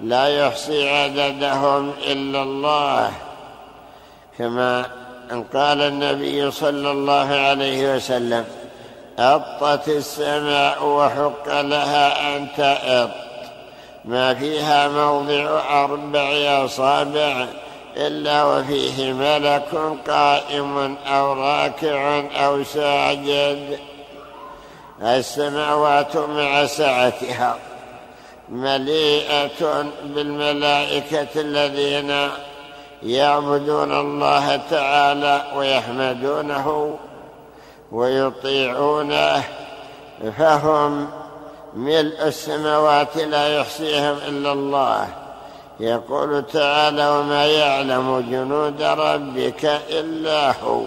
لا 0.00 0.26
يحصي 0.28 0.88
عددهم 0.88 1.92
إلا 2.06 2.42
الله. 2.42 3.10
كما 4.38 4.86
قال 5.54 5.80
النبي 5.80 6.50
صلى 6.50 6.90
الله 6.90 7.28
عليه 7.34 7.96
وسلم 7.96 8.44
أطت 9.18 9.88
السماء 9.88 10.84
وحق 10.84 11.60
لها 11.60 12.36
أن 12.36 12.46
تأط 12.56 13.10
ما 14.04 14.34
فيها 14.34 14.88
موضع 14.88 15.60
أربع 15.84 16.30
أصابع 16.64 17.46
إلا 17.96 18.44
وفيه 18.44 19.12
ملك 19.12 19.98
قائم 20.08 20.96
أو 21.06 21.32
راكع 21.32 22.22
أو 22.46 22.64
ساجد. 22.64 23.78
السماوات 25.02 26.16
مع 26.16 26.66
سعتها 26.66 27.56
مليئة 28.48 29.84
بالملائكة 30.04 31.40
الذين 31.40 32.30
يعبدون 33.02 33.92
الله 33.92 34.56
تعالى 34.70 35.44
ويحمدونه 35.56 36.98
ويطيعونه 37.92 39.42
فهم 40.38 41.08
ملء 41.74 42.26
السماوات 42.26 43.16
لا 43.16 43.58
يحصيهم 43.58 44.16
إلا 44.28 44.52
الله. 44.52 45.08
يقول 45.80 46.46
تعالى 46.46 47.08
وما 47.08 47.46
يعلم 47.46 48.20
جنود 48.30 48.82
ربك 48.82 49.64
إلا 49.90 50.52
هو. 50.62 50.82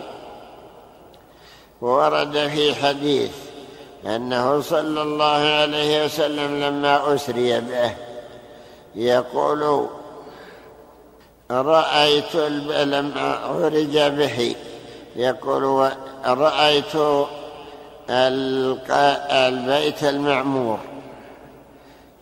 ورد 1.82 2.48
في 2.48 2.76
حديث 2.76 3.43
أنه 4.06 4.62
صلى 4.62 5.02
الله 5.02 5.26
عليه 5.62 6.06
وسلم 6.06 6.64
لما 6.64 7.16
أسري 7.16 7.60
به 7.60 7.92
يقول 8.96 9.88
رأيت 11.52 12.36
لما 12.36 13.36
عرج 13.36 13.98
به. 13.98 14.56
يقول 15.16 15.92
رأيت 16.26 16.96
البيت 19.30 20.04
المعمور. 20.04 20.78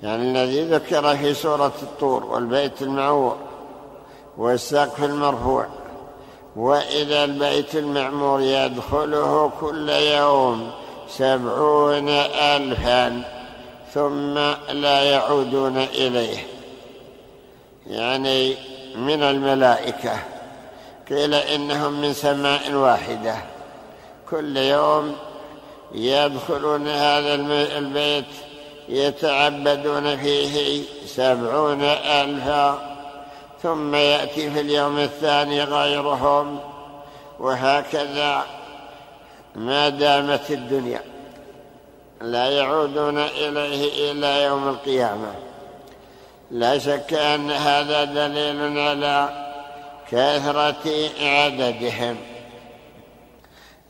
يعني 0.03 0.31
الذي 0.31 0.63
ذكر 0.63 1.17
في 1.17 1.33
سورة 1.33 1.73
الطور 1.83 2.25
والبيت 2.25 2.81
المعمور 2.81 3.37
والسقف 4.37 5.03
المرفوع. 5.03 5.65
وإذا 6.55 7.23
البيت 7.23 7.75
المعمور 7.75 8.41
يدخله 8.41 9.51
كل 9.61 9.89
يوم 9.89 10.71
سبعون 11.17 12.09
ألفا 12.09 13.23
ثم 13.93 14.33
لا 14.69 15.03
يعودون 15.03 15.77
إليه. 15.77 16.37
يعني 17.87 18.55
من 18.95 19.23
الملائكة. 19.23 20.19
قيل 21.09 21.33
إنهم 21.33 22.01
من 22.01 22.13
سماء 22.13 22.71
واحدة. 22.71 23.35
كل 24.29 24.57
يوم 24.57 25.15
يدخلون 25.91 26.87
هذا 26.87 27.35
البيت 27.77 28.25
يتعبدون 28.89 30.17
فيه 30.17 30.83
سبعون 31.05 31.83
ألفا. 31.83 32.79
ثم 33.63 33.95
يأتي 33.95 34.51
في 34.51 34.59
اليوم 34.61 34.97
الثاني 34.97 35.63
غيرهم. 35.63 36.59
وهكذا 37.39 38.43
ما 39.55 39.89
دامت 39.89 40.51
الدنيا 40.51 41.01
لا 42.21 42.49
يعودون 42.49 43.17
إليه 43.17 44.11
إلا 44.11 44.45
يوم 44.45 44.69
القيامة. 44.69 45.33
لا 46.51 46.77
شك 46.77 47.13
أن 47.13 47.51
هذا 47.51 48.03
دليل 48.03 48.79
على 48.79 49.29
كثرة 50.11 51.09
عددهم. 51.21 52.17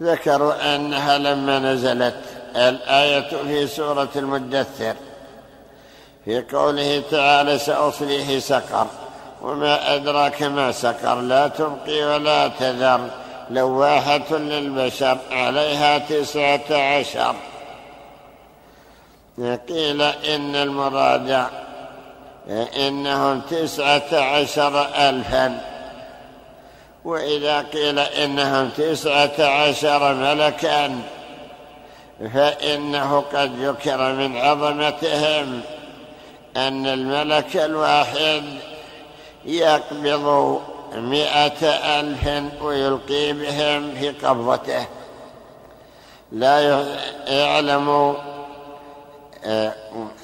ذكروا 0.02 0.76
أنها 0.76 1.18
لما 1.18 1.60
نزلت 1.60 2.16
الآية 2.56 3.30
في 3.30 3.68
سورة 3.68 4.10
المدثر 4.16 4.96
في 6.26 6.42
قوله 6.42 7.04
تعالى 7.12 7.60
سأصليه 7.60 8.40
سقر. 8.40 8.88
وما 9.42 9.96
أدراك 9.96 10.44
ما 10.44 10.72
سقر 10.72 11.22
لا 11.22 11.48
تبقي 11.48 12.04
ولا 12.04 12.48
تذر. 12.48 13.10
لواحة 13.52 14.38
للبشر 14.38 15.18
عليها 15.32 15.98
تسعة 15.98 16.72
عشر. 16.72 17.36
قيل 19.70 20.02
إن 20.02 20.56
المراد 20.56 21.46
إنهم 22.78 23.42
تسعة 23.42 24.14
عشر 24.14 24.88
ألفاً. 25.10 25.72
وإذا 27.06 27.62
قيل 27.62 28.00
إنهم 28.00 28.70
تسعة 28.70 29.40
عشر 29.40 30.14
ملكا 30.14 31.02
فإنه 32.34 33.20
قد 33.34 33.60
ذكر 33.60 34.14
من 34.14 34.38
عظمتهم 34.38 35.62
أن 36.58 36.88
الملك 36.88 37.56
الواحد 37.56 38.44
يقبض 39.46 40.62
مئة 40.96 41.68
ألف 42.00 42.54
ويلقي 42.62 43.34
بهم 43.34 43.92
في 43.96 44.10
قبضته. 44.10 44.86
لا 46.32 46.86
يعلم 47.28 48.16
آه، 49.46 49.74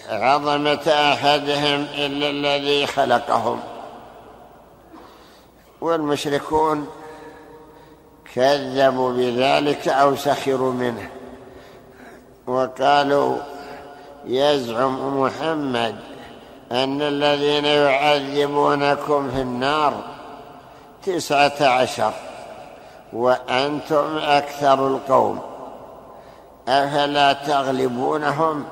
عظمة 0.10 0.88
أحدهم 0.88 1.86
إلا 1.96 2.30
الذي 2.30 2.86
خلقهم. 2.88 3.60
والمشركون 5.82 6.88
كذبوا 8.36 9.12
بذلك 9.12 9.88
أو 9.88 10.16
سخروا 10.16 10.74
منه. 10.74 11.10
وقالوا 12.48 13.38
يزعم 14.26 15.22
محمد 15.22 15.96
أن 16.72 17.02
الذين 17.02 17.66
يعذبونكم 17.66 19.32
في 19.32 19.42
النار 19.42 20.17
تسعة 21.08 21.54
عشر. 21.62 22.14
وأنتم 23.14 24.18
أكثر 24.18 24.88
القوم. 24.88 25.42
أفلا 26.68 27.34
تغلبونهم؟ 27.34 28.66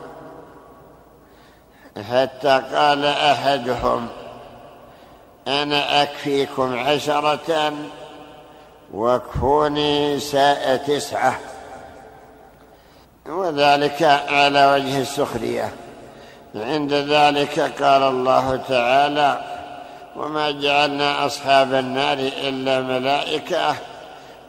حتى 2.11 2.61
قال 2.73 3.05
أحدهم 3.05 4.07
أنا 5.47 6.03
أكفيكم 6.03 6.79
عشرة 6.79 7.73
واكفوني 8.93 10.19
ساء 10.19 10.77
تسعة. 10.77 11.39
وذلك 13.25 14.03
على 14.29 14.73
وجه 14.73 15.01
السخرية. 15.01 15.71
عند 16.55 16.93
ذلك 16.93 17.59
قال 17.59 18.03
الله 18.03 18.55
تعالى 18.55 19.54
وما 20.15 20.51
جعلنا 20.51 21.25
أصحاب 21.25 21.73
النار 21.73 22.17
إلا 22.19 22.81
ملائكة 22.81 23.75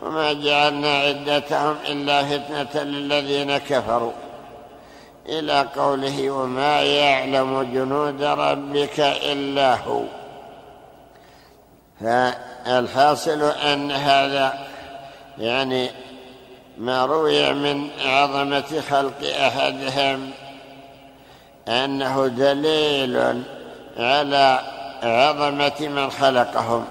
وما 0.02 0.32
جعلنا 0.32 0.98
عدتهم 0.98 1.76
إلا 1.88 2.22
فتنة 2.24 2.82
للذين 2.82 3.58
كفروا. 3.58 4.12
إلى 5.28 5.68
قوله 5.76 6.30
وما 6.30 6.82
يعلم 6.82 7.62
جنود 7.62 8.22
ربك 8.22 9.00
إلا 9.00 9.74
هو. 9.74 10.02
فالحاصل 12.00 13.42
أن 13.42 13.90
هذا 13.90 14.66
يعني 15.38 15.90
ما 16.78 17.06
روي 17.06 17.52
من 17.52 17.88
عظمة 18.06 18.82
خلق 18.90 19.36
أحدهم 19.40 20.30
أنه 21.68 22.26
دليل 22.26 23.42
على 23.98 24.60
عظمة 25.02 25.80
من 25.80 26.10
خلقهم 26.10 26.84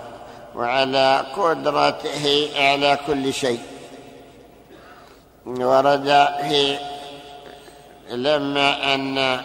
وعلى 0.56 1.24
قدرته 1.38 2.50
على 2.56 3.00
كل 3.08 3.34
شيء. 3.34 3.60
ورد 5.46 6.28
في 6.41 6.78
لما 8.10 8.94
أن 8.96 9.41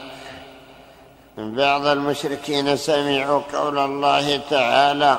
بعض 1.36 1.86
المشركين 1.86 2.76
سمعوا 2.76 3.42
قول 3.52 3.78
الله 3.78 4.40
تعالى 4.50 5.18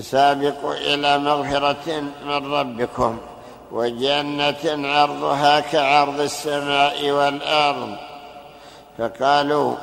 سابقوا 0.00 0.74
إلى 0.74 1.18
مغفرة 1.18 2.00
من 2.26 2.52
ربكم 2.54 3.18
وجنة 3.72 4.88
عرضها 4.88 5.60
كعرض 5.60 6.20
السماء 6.20 7.10
والأرض. 7.10 7.96
فقالوا 8.98 9.76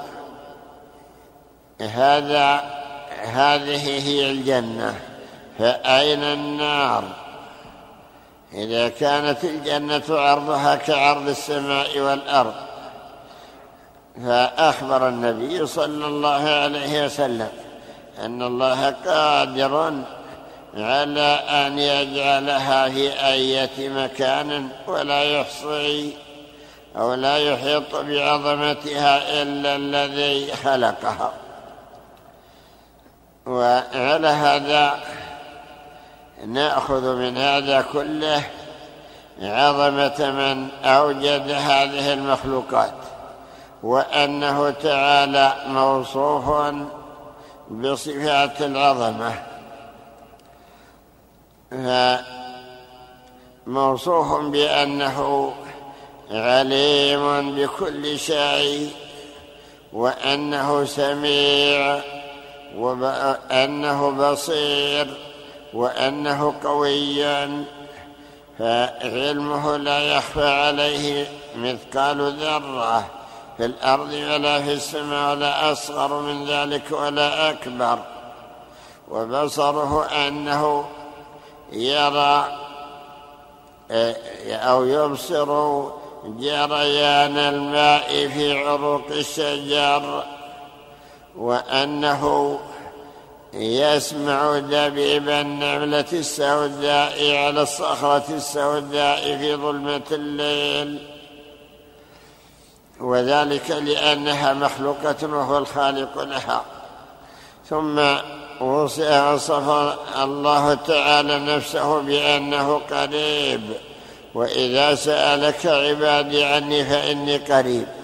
هذا 1.82 2.64
هذه 3.24 4.08
هي 4.08 4.32
الجنة. 4.32 4.96
فأين 5.60 6.24
النار؟ 6.24 7.04
إذا 8.54 8.90
كانت 8.90 9.44
الجنة 9.44 10.04
عرضها 10.10 10.76
كعرض 10.76 11.28
السماء 11.28 12.00
والأرض. 12.00 12.54
فأخبر 14.26 15.08
النبي 15.08 15.68
صلى 15.68 16.06
الله 16.06 16.50
عليه 16.50 17.06
وسلم 17.06 17.50
أن 18.20 18.42
الله 18.42 18.90
قادر 19.06 19.94
على 20.74 21.40
أن 21.50 21.80
يجعلها 21.80 22.90
في 22.90 23.26
أية 23.28 23.90
مكان 23.90 24.70
ولا 24.88 25.24
يحصي 25.24 26.14
أو 26.98 27.14
لا 27.14 27.38
يحيط 27.38 27.96
بعظمتها 27.96 29.42
إلا 29.42 29.76
الذي 29.76 30.56
خلقها. 30.56 31.32
وعلى 33.46 34.28
هذا 34.28 35.00
نأخذ 36.46 37.16
من 37.16 37.38
هذا 37.38 37.86
كله 37.94 38.44
عظمة 39.42 40.32
من 40.32 40.68
أوجد 40.84 41.50
هذه 41.52 42.14
المخلوقات؟ 42.14 42.94
وأنه 43.84 44.70
تعالى 44.70 45.54
موصوف 45.68 46.74
بصفات 47.70 48.62
العظمة. 48.62 49.34
فموصوف 53.66 54.42
بأنه 54.42 55.54
عليم 56.32 57.56
بكل 57.56 58.20
شيء 58.20 58.92
وأنه 59.94 60.86
سميع 60.86 62.02
وانه 62.76 64.10
بصير 64.10 65.18
وأنه 65.74 66.54
قوي 66.64 67.24
فعلمه 68.60 69.78
لا 69.78 70.00
يخفى 70.00 70.48
عليه 70.48 71.28
مثقال 71.56 72.34
ذرة 72.40 73.06
في 73.58 73.66
الأرض 73.66 74.14
ولا 74.14 74.62
في 74.62 74.74
السماء 74.74 75.32
ولا 75.32 75.72
أصغر 75.72 76.22
من 76.22 76.46
ذلك 76.46 76.92
ولا 76.92 77.50
أكبر. 77.50 78.00
وبصره 79.10 80.06
أنه 80.06 80.86
يرى 81.72 82.46
أو 84.52 84.86
يبصر 84.86 85.82
جريان 86.26 87.38
الماء 87.38 88.28
في 88.28 88.68
عروق 88.68 89.08
الشجر. 89.12 90.24
وأنه 91.40 92.60
يسمع 93.54 94.60
دبيب 94.60 95.30
النملة 95.30 96.06
السوداء 96.14 97.36
على 97.36 97.62
الصخرة 97.62 98.24
السوداء 98.30 99.38
في 99.38 99.56
ظلمة 99.56 100.02
الليل. 100.12 101.00
وذلك 103.00 103.72
لأنها 103.72 104.54
مخلوقة 104.54 105.16
وهو 105.24 105.58
الخالق 105.58 106.24
لها. 106.24 106.66
ثم 107.70 108.00
وصف 108.62 109.52
الله 110.24 110.74
تعالى 110.74 111.40
نفسه 111.40 112.02
بأنه 112.02 112.82
قريب. 112.92 113.62
وإذا 114.34 114.96
سألك 114.96 115.66
عبادي 115.66 116.44
عني 116.44 116.86
فإني 116.86 117.38
قريب. 117.38 117.99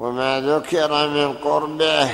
وما 0.00 0.40
ذكر 0.40 1.08
من 1.08 1.32
قربه 1.32 2.08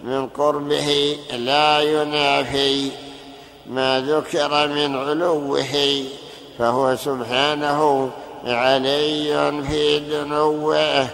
من 0.00 0.28
قربه 0.28 1.18
لا 1.32 1.80
ينافي. 1.80 2.90
ما 3.66 4.00
ذكر 4.00 4.68
من 4.68 4.96
علوه 4.96 6.04
فهو 6.58 6.96
سبحانه 6.96 8.10
علي 8.46 9.62
في 9.68 9.98
دنوه 9.98 11.06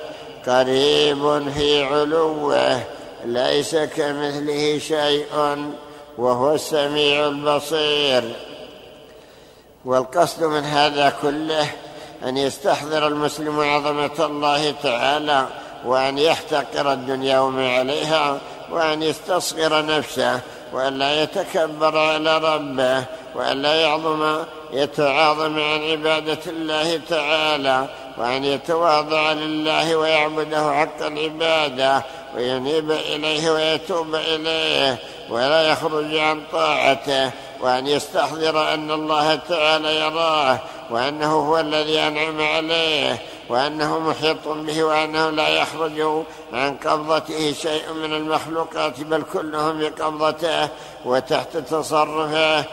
قريب 0.46 1.50
في 1.56 1.82
علوه. 1.84 2.80
ليس 3.24 3.76
كمثله 3.76 4.78
شيء 4.78 5.26
وهو 6.18 6.54
السميع 6.54 7.26
البصير. 7.26 8.36
والقصد 9.84 10.44
من 10.44 10.64
هذا 10.64 11.12
كله 11.22 11.70
أن 12.24 12.36
يستحضر 12.36 13.06
المسلم 13.06 13.60
عظمة 13.60 14.26
الله 14.26 14.74
تعالى 14.82 15.46
وأن 15.84 16.18
يحتقر 16.18 16.92
الدنيا 16.92 17.38
وما 17.38 17.70
عليها 17.78 18.38
وأن 18.70 19.02
يستصغر 19.02 19.86
نفسه 19.86 20.40
وأن 20.72 20.98
لا 20.98 21.22
يتكبر 21.22 21.98
على 21.98 22.38
ربه 22.38 23.04
وأن 23.34 23.62
لا 23.62 23.74
يعظم 23.74 24.44
يتعاظم 24.72 25.58
عن 25.60 25.90
عبادة 25.90 26.38
الله 26.46 27.00
تعالى 27.08 27.88
وأن 28.18 28.44
يتواضع 28.44 29.32
لله 29.32 29.96
ويعبده 29.96 30.72
حق 30.74 31.06
العبادة 31.06 32.02
وينيب 32.36 32.90
إليه 32.90 33.50
ويتوب 33.50 34.14
إليه 34.14 34.98
ولا 35.30 35.62
يخرج 35.62 36.16
عن 36.16 36.42
طاعته 36.52 37.30
وأن 37.60 37.86
يستحضر 37.86 38.74
أن 38.74 38.90
الله 38.90 39.34
تعالى 39.34 39.96
يراه 39.96 40.58
وأنه 40.90 41.32
هو 41.32 41.60
الذي 41.60 42.00
أنعم 42.00 42.40
عليه. 42.40 43.22
وأنه 43.48 43.98
محيط 43.98 44.48
به 44.48 44.84
وأنه 44.84 45.30
لا 45.30 45.48
يخرج 45.48 46.24
عن 46.52 46.76
قبضته 46.76 47.52
شيء 47.52 47.92
من 47.92 48.14
المخلوقات 48.14 49.00
بل 49.00 49.22
كلهم 49.22 49.80
بقبضته 49.80 50.68
وتحت 51.04 51.56
تصرفه 51.56 52.64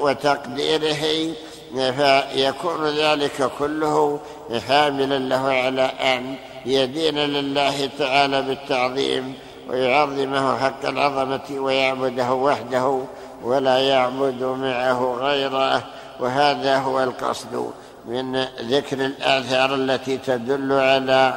وتقديره 0.00 1.34
فيكون 1.74 2.86
ذلك 2.86 3.50
كله 3.58 4.20
حاملا 4.68 5.18
له 5.18 5.48
على 5.48 5.82
أن 5.82 6.36
يدين 6.66 7.18
لله 7.18 7.90
تعالى 7.98 8.42
بالتعظيم 8.42 9.34
ويعظمه 9.68 10.58
حق 10.58 10.86
العظمة 10.86 11.50
ويعبده 11.50 12.32
وحده 12.32 13.04
ولا 13.42 13.78
يعبد 13.78 14.42
معه 14.42 15.16
غيره 15.20 15.84
وهذا 16.20 16.78
هو 16.78 17.02
القصد. 17.02 17.72
من 18.06 18.44
ذكر 18.60 19.04
الآثار 19.04 19.74
التي 19.74 20.18
تدل 20.18 20.72
على 20.72 21.34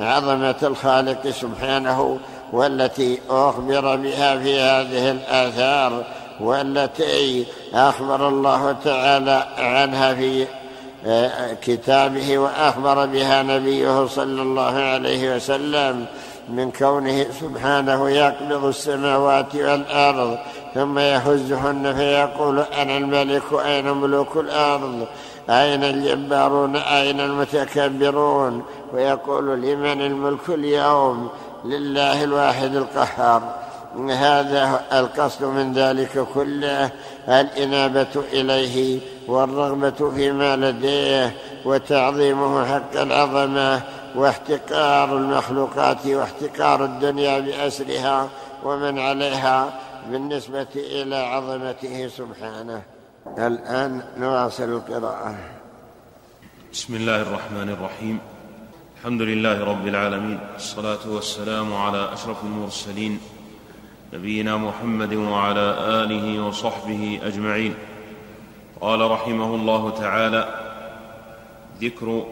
عظمة 0.00 0.56
الخالق 0.62 1.30
سبحانه 1.30 2.18
والتي 2.52 3.20
أخبر 3.30 3.96
بها 3.96 4.38
في 4.38 4.60
هذه 4.60 5.10
الآثار 5.10 6.04
والتي 6.40 7.46
أخبر 7.74 8.28
الله 8.28 8.72
تعالى 8.84 9.46
عنها 9.58 10.14
في 10.14 10.46
آه، 11.06 11.52
كتابه 11.62 12.38
وأخبر 12.38 13.06
بها 13.06 13.42
نبيه 13.42 14.06
صلى 14.06 14.42
الله 14.42 14.74
عليه 14.74 15.36
وسلم 15.36 16.06
من 16.48 16.70
كونه 16.70 17.26
سبحانه 17.40 18.10
يقبض 18.10 18.64
السماوات 18.64 19.54
والأرض 19.54 20.38
ثم 20.74 20.98
يهزهن 20.98 21.94
فيقول 21.94 22.60
أنا 22.60 22.96
الملك 22.96 23.42
أين 23.66 23.92
ملوك 23.92 24.36
الأرض. 24.36 25.06
أين 25.50 25.84
الجبارون؟ 25.84 26.76
أين 26.76 27.20
المتكبرون؟ 27.20 28.62
ويقول 28.92 29.62
لمن 29.62 30.02
الملك 30.02 30.48
اليوم 30.48 31.30
لله 31.64 32.24
الواحد 32.24 32.76
القهار. 32.76 33.54
هذا 34.10 34.80
القصد 34.92 35.44
من 35.44 35.72
ذلك 35.72 36.26
كله 36.34 36.90
الإنابة 37.28 38.22
إليه 38.32 39.00
والرغبة 39.28 40.10
فيما 40.10 40.56
لديه 40.56 41.34
وتعظيمه 41.64 42.64
حق 42.64 43.00
العظمة 43.00 43.80
واحتقار 44.16 45.16
المخلوقات 45.16 46.06
واحتقار 46.06 46.84
الدنيا 46.84 47.40
بأسرها 47.40 48.28
ومن 48.64 48.98
عليها 48.98 49.70
بالنسبة 50.10 50.66
إلى 50.76 51.16
عظمته 51.16 52.08
سبحانه. 52.08 52.97
الآن 53.38 54.02
نواصل 54.16 54.64
القراءة. 54.64 55.34
بسم 56.72 56.94
الله 56.94 57.22
الرحمن 57.22 57.68
الرحيم. 57.68 58.18
الحمد 58.98 59.22
لله 59.22 59.64
رب 59.64 59.86
العالمين. 59.86 60.38
الصلاة 60.56 61.04
والسلام 61.06 61.74
على 61.74 62.12
أشرف 62.12 62.44
المرسلين. 62.44 63.20
نبينا 64.12 64.56
محمد 64.56 65.14
وعلى 65.14 65.66
آله 66.04 66.46
وصحبه 66.46 67.20
أجمعين. 67.24 67.74
قال 68.80 69.10
رحمه 69.10 69.54
الله 69.54 69.90
تعالى 69.90 70.42
ذكر 71.80 72.26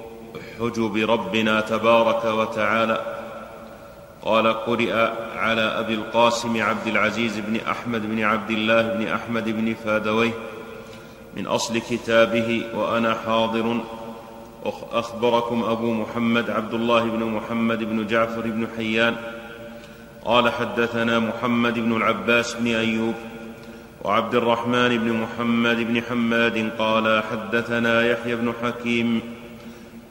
حجب 0.59 0.96
ربنا 0.96 1.61
تبارك 1.61 2.24
وتعالى. 2.24 2.98
قال 4.22 4.46
قرئ 4.52 4.92
على 5.37 5.62
أبي 5.62 5.94
القاسم 5.94 6.62
عبد 6.62 6.87
العزيز 6.87 7.38
بن 7.38 7.61
أحمد 7.70 8.02
بن 8.02 8.24
عبد 8.24 8.50
الله 8.50 8.82
بن 8.82 9.09
أحمد 9.09 9.44
بن 9.44 9.74
فادويه 9.74 10.32
من 11.37 11.46
أصل 11.46 11.79
كتابه 11.79 12.62
وأنا 12.75 13.14
حاضر. 13.14 13.81
أخبركم 14.92 15.62
أبو 15.62 15.92
محمد 15.92 16.51
عبد 16.51 16.75
الله 16.75 17.05
بن 17.05 17.25
محمد 17.25 17.85
بن 17.85 18.07
جعفر 18.07 18.40
بن 18.40 18.66
حيان. 18.77 19.16
قال 20.25 20.53
حدثنا 20.53 21.18
محمد 21.18 21.79
بن 21.79 21.96
العباس 21.96 22.55
بن 22.55 22.66
أيوب 22.66 23.14
وعبد 24.05 24.35
الرحمن 24.35 24.99
بن 24.99 25.12
محمد 25.12 25.77
بن 25.77 26.03
حماد 26.03 26.70
قال 26.79 27.22
حدثنا 27.31 28.07
يحيى 28.07 28.37
بن 28.37 28.53
حكيم 28.62 29.20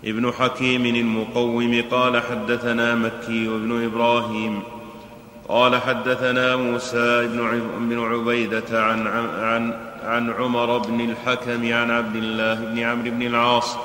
ابن 0.06 0.32
حكيم 0.32 0.86
المقوم 0.86 1.84
قال 1.92 2.22
حدثنا 2.22 2.96
مكي 2.96 3.48
بن 3.48 3.84
إبراهيم 3.86 4.64
قال 5.49 5.81
حدثنا 5.81 6.55
موسى 6.55 7.27
بن 7.79 7.99
عبيدة 7.99 8.84
عن, 8.84 9.08
عن, 9.08 9.73
عن 10.03 10.34
عمر 10.39 10.77
بن 10.77 11.01
الحكم 11.01 11.73
عن 11.73 11.91
عبد 11.91 12.15
الله 12.15 12.53
بن 12.53 12.79
عمرو 12.79 13.12
بن 13.12 13.21
العاص 13.21 13.77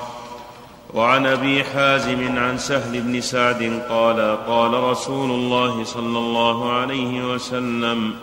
وعن 0.95 1.27
أبي 1.27 1.65
حازم 1.65 2.39
عن 2.39 2.59
سهل 2.59 3.01
بن 3.01 3.21
سعد 3.21 3.83
قال 3.89 4.37
قال 4.47 4.83
رسول 4.83 5.31
الله 5.31 5.85
صلى 5.85 6.19
الله 6.19 6.73
عليه 6.73 7.35
وسلم 7.35 8.15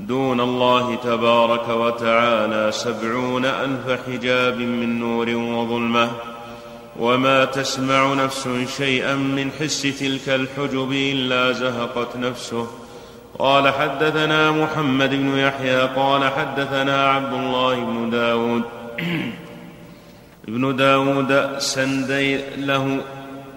دون 0.00 0.40
الله 0.40 0.94
تبارك 0.94 1.68
وتعالى 1.68 2.72
سبعون 2.72 3.44
ألف 3.44 4.00
حجاب 4.06 4.58
من 4.58 4.98
نور 4.98 5.28
وظلمة 5.30 6.10
وما 6.98 7.44
تسمع 7.44 8.14
نفس 8.14 8.48
شيئا 8.76 9.14
من 9.14 9.50
حس 9.60 9.82
تلك 9.82 10.28
الحجب 10.28 10.92
إلا 10.92 11.52
زهقت 11.52 12.16
نفسه. 12.16 12.66
قال 13.38 13.68
حدثنا 13.68 14.50
محمد 14.50 15.10
بن 15.10 15.38
يحيى 15.38 15.80
قال 15.80 16.30
حدثنا 16.30 17.10
عبد 17.10 17.32
الله 17.32 17.74
بن 17.74 18.10
داود. 18.10 18.62
ابن 20.48 20.76
داود 20.76 21.58
سندي 21.58 22.36
له 22.56 23.00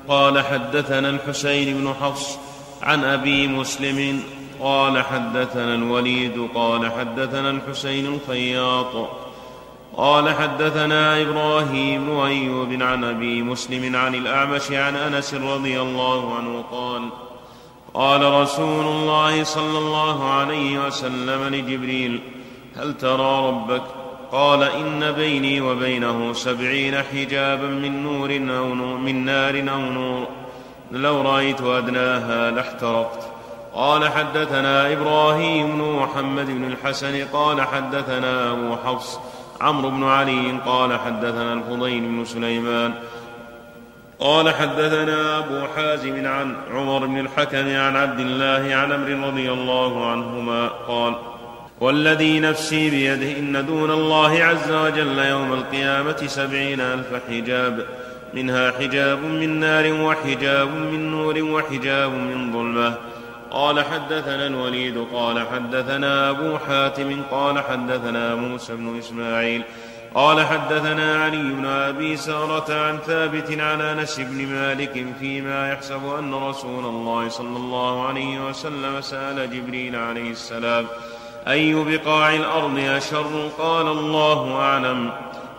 قال 0.08 0.39
حدثنا 0.39 1.10
الحسين 1.10 1.77
بن 1.77 1.93
حفص 2.01 2.38
عن 2.82 3.04
أبي 3.04 3.47
مسلم 3.47 4.23
قال 4.60 5.04
حدثنا 5.04 5.75
الوليد 5.75 6.47
قال 6.56 6.91
حدثنا 6.91 7.49
الحسين 7.49 8.06
الخياط. 8.06 9.20
قال 9.97 10.30
حدثنا 10.30 11.21
إبراهيم 11.21 12.06
بن 12.06 12.19
أيوب 12.19 12.82
عن 12.82 13.04
أبي 13.04 13.41
مسلم 13.41 13.95
عن 13.95 14.15
الأعمش 14.15 14.71
عن 14.71 14.95
أنس 14.95 15.34
رضي 15.34 15.82
الله 15.82 16.36
عنه 16.36 16.63
قال 16.71 17.10
قال 17.93 18.34
رسول 18.34 18.86
الله 18.86 19.43
صلى 19.43 19.77
الله 19.77 20.32
عليه 20.32 20.88
وسلم 20.88 21.56
لجبريل 21.56 22.19
هل 22.75 22.97
ترى 22.97 23.47
ربك؟ 23.47 23.84
قال 24.32 24.63
إن 24.63 25.12
بيني 25.12 25.62
وبينه 25.62 26.34
سبعين 26.34 26.95
حجابا 27.01 27.67
من 27.67 28.04
نور 28.04 28.58
أو 28.58 28.75
نور 28.75 28.97
من 28.97 29.25
نار 29.25 29.60
أو 29.60 29.80
نور. 29.80 30.27
لو 30.91 31.21
رأيت 31.21 31.62
أدناها 31.62 32.51
لاحترقت. 32.51 33.32
قال 33.73 34.10
حدثنا 34.10 34.93
إبراهيم 34.93 35.71
بن 35.71 35.84
محمد 35.84 36.45
بن 36.45 36.63
الحسن 36.63 37.25
قال 37.34 37.62
حدثنا 37.62 38.51
أبو 38.51 38.75
حفص 38.86 39.19
عمرو 39.62 39.89
بن 39.89 40.04
علي 40.04 40.58
قال 40.65 41.00
حدثنا 41.00 41.54
الفضيل 41.54 42.02
بن 42.02 42.26
سليمان 42.26 42.93
قال 44.19 44.54
حدثنا 44.54 45.38
أبو 45.38 45.67
حازم 45.76 46.28
عن 46.28 46.56
عمر 46.74 47.06
بن 47.06 47.19
الحكم 47.19 47.76
عن 47.76 47.95
عبد 47.95 48.19
الله 48.19 48.76
عن 48.76 48.91
أمر 48.91 49.28
رضي 49.28 49.52
الله 49.52 50.12
عنهما 50.12 50.67
قال 50.67 51.15
والذي 51.80 52.39
نفسي 52.39 52.89
بيده 52.89 53.39
إن 53.39 53.65
دون 53.65 53.91
الله 53.91 54.43
عز 54.43 54.71
وجل 54.71 55.19
يوم 55.19 55.54
القيامة 55.54 56.28
سبعين 56.28 56.82
ألف 56.82 57.08
حجاب 57.30 57.86
منها 58.34 58.71
حجاب 58.71 59.24
من 59.24 59.60
نار 59.60 59.93
وحجاب 59.93 60.67
من 60.67 61.12
نور 61.12 61.43
وحجاب 61.43 62.12
من 62.12 62.54
ظلمة 62.54 63.11
قال 63.51 63.85
حدثنا 63.85 64.47
الوليد 64.47 65.05
قال 65.13 65.47
حدثنا 65.47 66.29
أبو 66.29 66.57
حاتم 66.57 67.21
قال 67.31 67.59
حدثنا 67.59 68.35
موسى 68.35 68.75
بن 68.75 68.97
إسماعيل 68.97 69.63
قال 70.15 70.45
حدثنا 70.45 71.23
علي 71.23 71.43
بن 71.43 71.65
أبي 71.65 72.17
سارة 72.17 72.73
عن 72.73 72.97
ثابت 72.97 73.59
عن 73.59 73.81
أنس 73.81 74.19
بن 74.19 74.47
مالك 74.47 75.05
فيما 75.19 75.71
يحسب 75.71 76.01
أن 76.19 76.33
رسول 76.33 76.85
الله 76.85 77.29
صلى 77.29 77.57
الله 77.57 78.07
عليه 78.07 78.49
وسلم 78.49 79.01
سأل 79.01 79.51
جبريل 79.51 79.95
عليه 79.95 80.31
السلام 80.31 80.85
أي 81.47 81.73
بقاع 81.73 82.35
الأرض 82.35 82.79
أشر؟ 82.79 83.49
قال 83.57 83.87
الله 83.87 84.55
أعلم. 84.55 85.11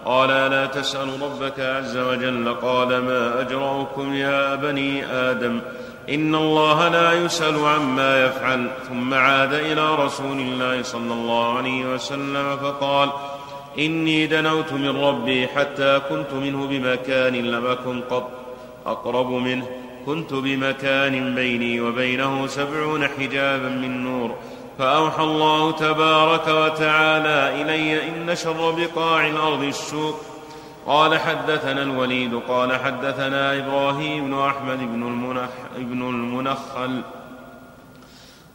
قال 0.05 0.29
لا 0.29 0.67
تسأل 0.67 1.23
ربك 1.23 1.61
عز 1.61 1.97
وجل؟ 1.97 2.55
قال 2.55 2.89
ما 2.89 3.41
أجرؤكم 3.41 4.15
يا 4.15 4.55
بني 4.55 5.07
آدم؟ 5.07 5.61
إن 6.09 6.35
الله 6.35 6.89
لا 6.89 7.13
يسأل 7.13 7.65
عما 7.65 8.25
يفعل. 8.27 8.71
ثم 8.89 9.15
عاد 9.15 9.53
إلى 9.55 9.95
رسول 9.95 10.39
الله 10.39 10.83
صلى 10.83 11.13
الله 11.13 11.57
عليه 11.57 11.95
وسلم 11.95 12.57
فقال 12.57 13.09
إني 13.79 14.27
دنوت 14.27 14.73
من 14.73 14.97
ربي 15.05 15.49
حتى 15.49 16.01
كنت 16.09 16.33
منه 16.33 16.67
بمكان 16.67 17.35
لم 17.35 17.67
أكن 17.67 18.01
قط. 18.01 18.31
أقرب 18.87 19.31
منه 19.31 19.67
كنت 20.07 20.35
بمكان 20.35 21.35
بيني 21.35 21.81
وبينه 21.81 22.47
سبعون 22.47 23.09
حجابا 23.09 23.69
من 23.69 24.05
نور. 24.05 24.35
فأوحى 24.79 25.23
الله 25.23 25.73
تبارك 25.73 26.49
وتعالى 26.49 27.63
إلي 27.63 28.09
إن 28.09 28.37
شر 28.37 28.71
بقاع 28.71 29.27
الأرض 29.27 29.63
السوق 29.63 30.21
قال 30.87 31.19
حدثنا 31.19 31.83
الوليد 31.83 32.41
قال 32.49 32.81
حدثنا 32.81 33.59
إبراهيم 33.59 34.27
بن 34.27 34.39
أحمد 34.39 34.79
بن, 34.79 35.03
المنخ 35.03 35.51
بن 35.77 36.03
المنخل. 36.03 37.03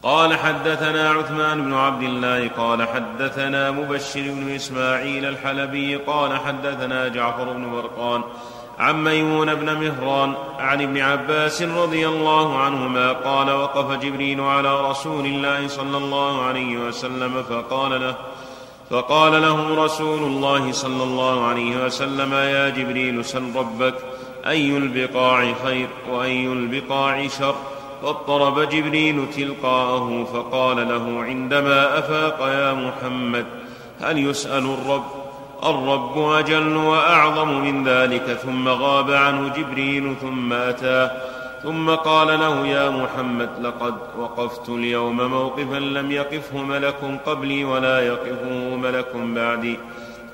قال 0.03 0.37
حدثنا 0.37 1.09
عثمان 1.09 1.61
بن 1.61 1.73
عبد 1.73 2.03
الله 2.03 2.47
قال 2.47 2.87
حدثنا 2.87 3.71
مبشر 3.71 4.21
بن 4.21 4.55
إسماعيل 4.55 5.25
الحلبي 5.25 5.95
قال 5.95 6.37
حدثنا 6.39 7.07
جعفر 7.07 7.53
بن 7.53 7.71
برقان 7.71 8.23
عن 8.79 9.03
ميمون 9.03 9.55
بن 9.55 9.73
مهران 9.73 10.33
عن 10.59 10.81
ابن 10.81 10.97
عباس 10.97 11.61
رضي 11.61 12.07
الله 12.07 12.59
عنهما 12.59 13.11
قال 13.11 13.51
وقف 13.51 13.99
جبريل 13.99 14.41
على 14.41 14.89
رسول 14.89 15.25
الله 15.25 15.67
صلى 15.67 15.97
الله 15.97 16.45
عليه 16.45 16.77
وسلم 16.77 17.43
فقال 17.43 18.01
له 18.01 18.15
فقال 18.89 19.41
له 19.41 19.85
رسول 19.85 20.23
الله 20.23 20.71
صلى 20.71 21.03
الله 21.03 21.45
عليه 21.45 21.85
وسلم 21.85 22.33
يا 22.33 22.69
جبريل 22.69 23.25
سل 23.25 23.55
ربك 23.55 23.95
أي 24.47 24.77
البقاع 24.77 25.53
خير 25.63 25.87
وأي 26.11 26.47
البقاع 26.47 27.27
شر؟ 27.27 27.55
فاضطرب 28.01 28.59
جبريل 28.59 29.25
تلقاءه 29.35 30.27
فقال 30.33 30.89
له 30.89 31.23
عندما 31.23 31.99
أفاق 31.99 32.39
يا 32.41 32.73
محمد 32.73 33.45
هل 34.01 34.17
يسأل 34.17 34.65
الرب؟ 34.65 35.03
الرب 35.63 36.31
أجل 36.31 36.75
وأعظم 36.75 37.61
من 37.61 37.87
ذلك 37.87 38.39
ثم 38.43 38.67
غاب 38.67 39.11
عنه 39.11 39.47
جبريل 39.47 40.15
ثم 40.21 40.53
أتاه. 40.53 41.11
ثم 41.63 41.89
قال 41.89 42.27
له 42.27 42.67
يا 42.67 42.89
محمد 42.89 43.49
لقد 43.61 43.95
وقفت 44.17 44.69
اليوم 44.69 45.31
موقفا 45.31 45.79
لم 45.79 46.11
يقفه 46.11 46.57
ملك 46.57 47.19
قبلي 47.25 47.63
ولا 47.63 47.99
يقفه 47.99 48.75
ملك 48.75 49.15
بعدي. 49.15 49.79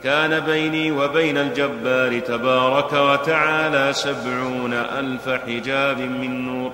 كان 0.03 0.39
بيني 0.39 0.91
وبين 0.91 1.37
الجبار 1.37 2.19
تبارك 2.19 2.93
وتعالى 2.93 3.93
سبعون 3.93 4.73
ألف 4.73 5.29
حجاب 5.29 5.99
من 5.99 6.45
نور. 6.45 6.71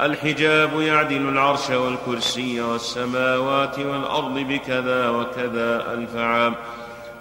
الحجاب 0.00 0.80
يعدل 0.80 1.28
العرش 1.28 1.70
والكرسي 1.70 2.60
والسماوات 2.60 3.78
والأرض 3.78 4.38
بكذا 4.38 5.08
وكذا 5.08 5.92
ألف 5.92 6.16
عام. 6.16 6.54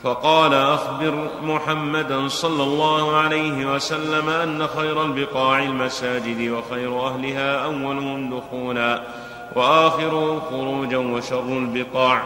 فقال 0.05 0.53
أخبر 0.53 1.29
محمدا 1.43 2.27
صلى 2.27 2.63
الله 2.63 3.15
عليه 3.15 3.75
وسلم 3.75 4.29
أن 4.29 4.67
خير 4.67 5.05
البقاع 5.05 5.63
المساجد 5.63 6.49
وخير 6.49 7.07
أهلها 7.07 7.63
اولهم 7.65 8.37
دخولا 8.37 9.01
واخرهم 9.55 10.39
خروجا 10.39 10.97
وشر 10.97 11.47
البقاع 11.47 12.23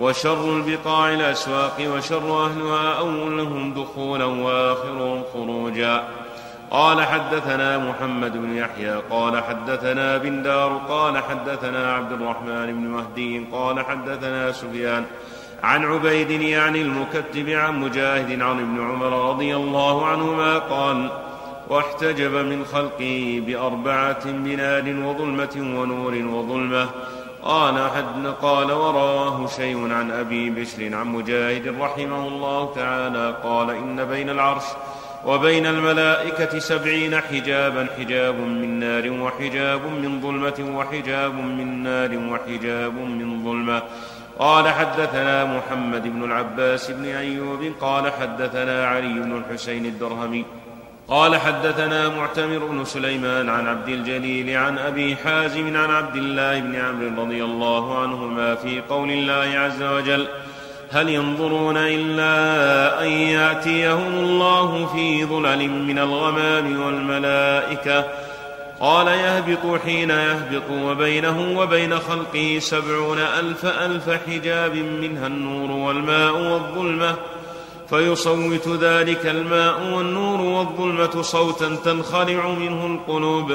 وشر 0.00 0.56
البقاع 0.56 1.12
الأسواق 1.12 1.76
وشر 1.96 2.44
أهلها 2.44 2.98
أولهم 2.98 3.74
دخولا 3.74 4.24
واخرهم 4.24 5.22
خروجا 5.32 6.04
قال 6.70 7.02
حدثنا 7.02 7.78
محمد 7.78 8.32
بن 8.32 8.56
يحيى 8.56 8.94
قال 9.10 9.42
حدثنا 9.44 10.16
بن 10.16 10.42
دار 10.42 10.80
قال 10.88 11.18
حدثنا 11.18 11.94
عبد 11.94 12.12
الرحمن 12.12 12.66
بن 12.66 12.86
مهدي 12.88 13.46
قال 13.52 13.84
حدثنا 13.84 14.52
سفيان 14.52 15.06
عن 15.62 15.84
عبيد 15.84 16.30
يعني 16.30 16.82
المكتب 16.82 17.48
عن 17.48 17.80
مجاهد 17.80 18.42
عن 18.42 18.58
ابن 18.58 18.80
عمر 18.90 19.30
رضي 19.30 19.56
الله 19.56 20.06
عنهما 20.06 20.58
قال 20.58 21.10
واحتجب 21.68 22.32
من 22.32 22.64
خلقه 22.64 23.42
بأربعة 23.46 24.24
بنار 24.24 24.84
وظلمة 25.06 25.80
ونور 25.80 26.14
وظلمة. 26.14 26.88
قال 27.42 27.90
حد 27.90 28.26
قال 28.42 28.72
وراه 28.72 29.46
شيء 29.46 29.92
عن 29.92 30.10
أبي 30.10 30.50
بشر 30.50 30.94
عن 30.94 31.06
مجاهد 31.06 31.74
رحمه 31.80 32.28
الله 32.28 32.74
تعالى. 32.74 33.36
قال 33.44 33.70
إن 33.70 34.04
بين 34.04 34.30
العرش 34.30 34.64
وبين 35.26 35.66
الملائكة 35.66 36.58
سبعين 36.58 37.20
حجابا 37.20 37.86
حجاب 37.98 38.34
من 38.34 38.80
نار 38.80 39.10
وحجاب 39.10 39.80
من 39.86 40.20
ظلمة 40.20 40.76
وحجاب 40.76 41.34
من 41.34 41.82
نار 41.82 42.10
وحجاب 42.32 42.94
من 42.94 43.44
ظلمة. 43.44 43.82
قال 44.40 44.68
حدثنا 44.68 45.44
محمد 45.44 46.02
بن 46.02 46.24
العباس 46.24 46.90
بن 46.90 47.04
أيوب 47.04 47.72
قال 47.80 48.12
حدثنا 48.12 48.86
علي 48.86 49.12
بن 49.12 49.36
الحسين 49.36 49.86
الدرهمي 49.86 50.44
قال 51.08 51.36
حدثنا 51.36 52.08
معتمر 52.08 52.58
بن 52.58 52.84
سليمان 52.84 53.48
عن 53.48 53.66
عبد 53.66 53.88
الجليل 53.88 54.56
عن 54.56 54.78
أبي 54.78 55.16
حازم 55.16 55.76
عن 55.76 55.90
عبد 55.90 56.16
الله 56.16 56.60
بن 56.60 56.76
عمرو 56.76 57.24
رضي 57.24 57.44
الله 57.44 57.98
عنهما 57.98 58.54
في 58.54 58.80
قول 58.80 59.10
الله 59.10 59.58
عز 59.58 59.82
وجل 59.82 60.26
هل 60.90 61.08
ينظرون 61.08 61.76
إلا 61.76 63.02
أن 63.02 63.08
يأتيهم 63.08 64.14
الله 64.14 64.86
في 64.86 65.24
ظلل 65.24 65.68
من 65.70 65.98
الغمام 65.98 66.82
والملائكة 66.82 68.04
قال 68.80 69.08
يهبط 69.08 69.80
حين 69.82 70.10
يهبط 70.10 70.70
وبينه 70.70 71.58
وبين 71.58 71.98
خلقه 71.98 72.58
سبعون 72.60 73.18
ألف 73.18 73.66
ألف 73.66 74.10
حجاب 74.26 74.76
منها 74.76 75.26
النور 75.26 75.70
والماء 75.70 76.34
والظلمة. 76.34 77.16
فيصوت 77.90 78.68
ذلك 78.68 79.26
الماء 79.26 79.92
والنور 79.92 80.40
والظلمة 80.40 81.22
صوتا 81.22 81.76
تنخلع 81.84 82.48
منه 82.48 82.86
القلوب. 82.86 83.52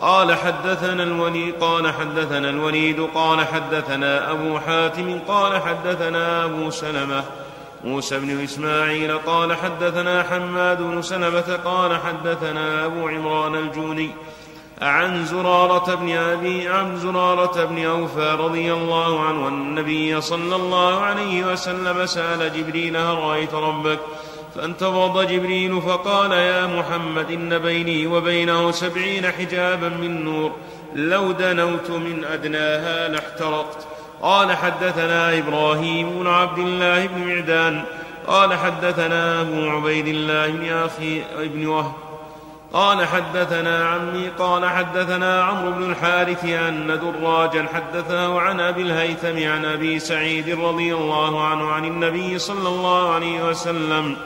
قال 0.00 0.34
حدثنا 0.34 1.02
الولي 1.02 1.50
قال 1.50 1.92
حدثنا 1.92 2.50
الوليد 2.50 3.00
قال 3.14 3.46
حدثنا 3.46 4.30
أبو 4.30 4.58
حاتم 4.58 5.18
قال 5.28 5.62
حدثنا 5.62 6.44
أبو 6.44 6.70
سلمة. 6.70 7.24
موسى 7.84 8.18
بن 8.18 8.40
إسماعيل 8.44 9.18
قال 9.18 9.56
حدثنا 9.56 10.22
حماد 10.22 10.82
بن 10.82 11.02
سلمة 11.02 11.58
قال 11.64 11.96
حدثنا 11.96 12.86
أبو 12.86 13.08
عمران 13.08 13.54
الجوني. 13.54 14.10
عن 14.82 15.24
زرارة 15.24 15.94
بن 15.94 16.16
أبي 16.16 16.68
عن 16.68 16.96
زرارة 16.96 17.64
بن 17.64 17.84
أوفى 17.84 18.36
رضي 18.40 18.72
الله 18.72 19.20
عنه 19.20 19.48
أن 19.48 19.54
النبي 19.54 20.20
صلى 20.20 20.56
الله 20.56 21.00
عليه 21.00 21.52
وسلم 21.52 22.06
سأل 22.06 22.52
جبريل 22.52 22.96
هل 22.96 23.18
رأيت 23.18 23.54
ربك؟ 23.54 23.98
فانتفض 24.54 25.26
جبريل 25.26 25.82
فقال 25.82 26.32
يا 26.32 26.66
محمد 26.66 27.30
إن 27.30 27.58
بيني 27.58 28.06
وبينه 28.06 28.70
سبعين 28.70 29.26
حجابا 29.26 29.88
من 29.88 30.24
نور 30.24 30.52
لو 30.94 31.32
دنوت 31.32 31.90
من 31.90 32.24
أدناها 32.24 33.08
لاحترقت. 33.08 33.86
قال 34.22 34.56
حدثنا 34.56 35.38
إبراهيم 35.38 36.10
بن 36.10 36.26
عبد 36.26 36.58
الله 36.58 37.06
بن 37.06 37.28
معدان. 37.28 37.84
قال 38.26 38.54
حدثنا 38.54 39.40
أبو 39.40 39.70
عبيد 39.70 40.06
الله 40.06 40.46
بن 40.46 40.72
أخي 40.72 41.22
ابن 41.38 41.66
وهب. 41.66 42.09
قال 42.72 43.06
حدثنا 43.06 43.88
عمي 43.88 44.28
قال 44.38 44.66
حدثنا 44.66 45.44
عمرو 45.44 45.70
بن 45.70 45.90
الحارث 45.90 46.44
أن 46.44 46.86
دراجا 46.86 47.66
حدثه 47.74 48.40
عن 48.40 48.60
أبي 48.60 48.82
الهيثم 48.82 49.50
عن 49.50 49.64
أبي 49.64 49.98
سعيد 49.98 50.48
رضي 50.48 50.94
الله 50.94 51.44
عنه 51.46 51.70
عن 51.70 51.84
النبي 51.84 52.38
صلى 52.38 52.68
الله 52.68 53.14
عليه 53.14 53.48
وسلم 53.48 54.16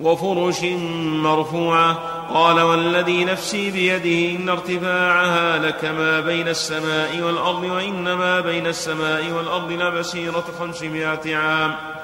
وفرش 0.00 0.62
مرفوعة 1.02 1.92
قال 2.34 2.60
والذي 2.60 3.24
نفسي 3.24 3.70
بيده 3.70 4.36
إن 4.40 4.48
ارتفاعها 4.48 5.58
لكما 5.58 6.20
بين 6.20 6.48
السماء 6.48 7.20
والأرض 7.20 7.62
وإنما 7.62 8.40
بين 8.40 8.66
السماء 8.66 9.30
والأرض 9.30 9.72
لمسيرة 9.72 10.44
خمسمائة 10.58 11.36
عام. 11.36 11.95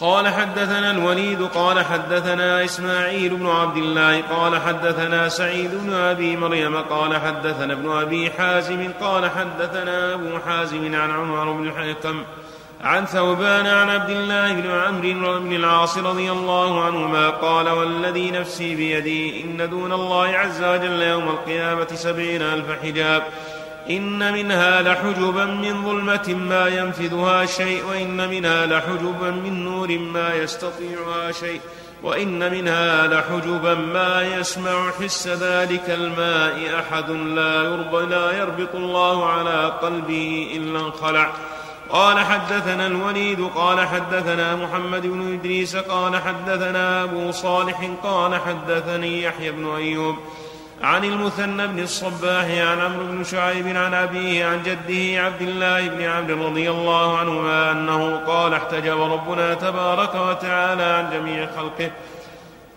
قال 0.00 0.28
حدثنا 0.28 0.90
الوليد 0.90 1.42
قال 1.42 1.84
حدثنا 1.84 2.64
إسماعيل 2.64 3.36
بن 3.36 3.46
عبد 3.46 3.76
الله 3.76 4.22
قال 4.22 4.60
حدثنا 4.60 5.28
سعيد 5.28 5.70
بن 5.74 5.94
أبي 5.94 6.36
مريم 6.36 6.76
قال 6.76 7.16
حدثنا 7.16 7.72
ابن 7.72 7.90
أبي 7.90 8.30
حازم 8.30 8.90
قال 9.00 9.30
حدثنا 9.30 10.14
أبو 10.14 10.38
حازم 10.46 10.94
عن 10.94 11.10
عمر 11.10 11.52
بن 11.52 11.68
الحكم 11.68 12.22
عن 12.84 13.06
ثوبان 13.06 13.66
عن 13.66 13.90
عبد 13.90 14.10
الله 14.10 14.52
بن 14.52 14.70
عمرو 14.70 15.40
بن 15.40 15.52
العاص 15.52 15.98
رضي 15.98 16.30
الله 16.30 16.84
عنهما 16.84 17.30
قال 17.30 17.68
والذي 17.68 18.30
نفسي 18.30 18.74
بيدي 18.74 19.44
إن 19.44 19.70
دون 19.70 19.92
الله 19.92 20.26
عز 20.26 20.64
وجل 20.64 21.02
يوم 21.02 21.28
القيامة 21.28 21.86
سبعين 21.94 22.42
ألف 22.42 22.66
حجاب 22.82 23.22
إن 23.90 24.32
منها 24.32 24.82
لحجبا 24.82 25.44
من 25.44 25.84
ظلمة 25.84 26.34
ما 26.48 26.68
ينفذها 26.68 27.46
شيء 27.46 27.84
وإن 27.84 28.28
منها 28.28 28.66
لحجبا 28.66 29.30
من 29.30 29.64
نور 29.64 29.98
ما 29.98 30.34
يستطيعها 30.34 31.32
شيء 31.32 31.60
وإن 32.02 32.52
منها 32.52 33.06
لحجبا 33.06 33.74
ما 33.74 34.22
يسمع 34.22 34.90
حس 34.90 35.28
ذلك 35.28 35.90
الماء 35.90 36.80
أحد 36.80 37.10
لا 37.10 37.62
يرب 37.62 37.94
لا 37.94 38.38
يربط 38.38 38.74
الله 38.74 39.26
على 39.26 39.72
قلبه 39.82 40.52
إلا 40.56 40.80
انخلع. 40.80 41.32
قال 41.90 42.18
حدثنا 42.18 42.86
الوليد 42.86 43.48
قال 43.54 43.80
حدثنا 43.80 44.56
محمد 44.56 45.06
بن 45.06 45.32
إدريس 45.32 45.76
قال 45.76 46.16
حدثنا 46.16 47.04
أبو 47.04 47.30
صالح 47.30 47.90
قال 48.02 48.40
حدثني 48.40 49.22
يحيى 49.22 49.50
بن 49.50 49.74
أيوب. 49.76 50.16
عن 50.82 51.04
المثنى 51.04 51.66
بن 51.66 51.78
الصباح 51.78 52.44
عن 52.44 52.80
عمرو 52.80 53.06
بن 53.06 53.24
شعيب 53.24 53.76
عن 53.76 53.94
أبيه 53.94 54.46
عن 54.46 54.62
جده 54.62 55.22
عبد 55.22 55.42
الله 55.42 55.88
بن 55.88 56.02
عمرو 56.02 56.46
رضي 56.46 56.70
الله 56.70 57.18
عنهما 57.18 57.72
أنه 57.72 58.16
قال 58.16 58.54
احتجب 58.54 59.00
ربنا 59.00 59.54
تبارك 59.54 60.14
وتعالى 60.14 60.82
عن 60.82 61.10
جميع 61.10 61.48
خلقه 61.56 61.90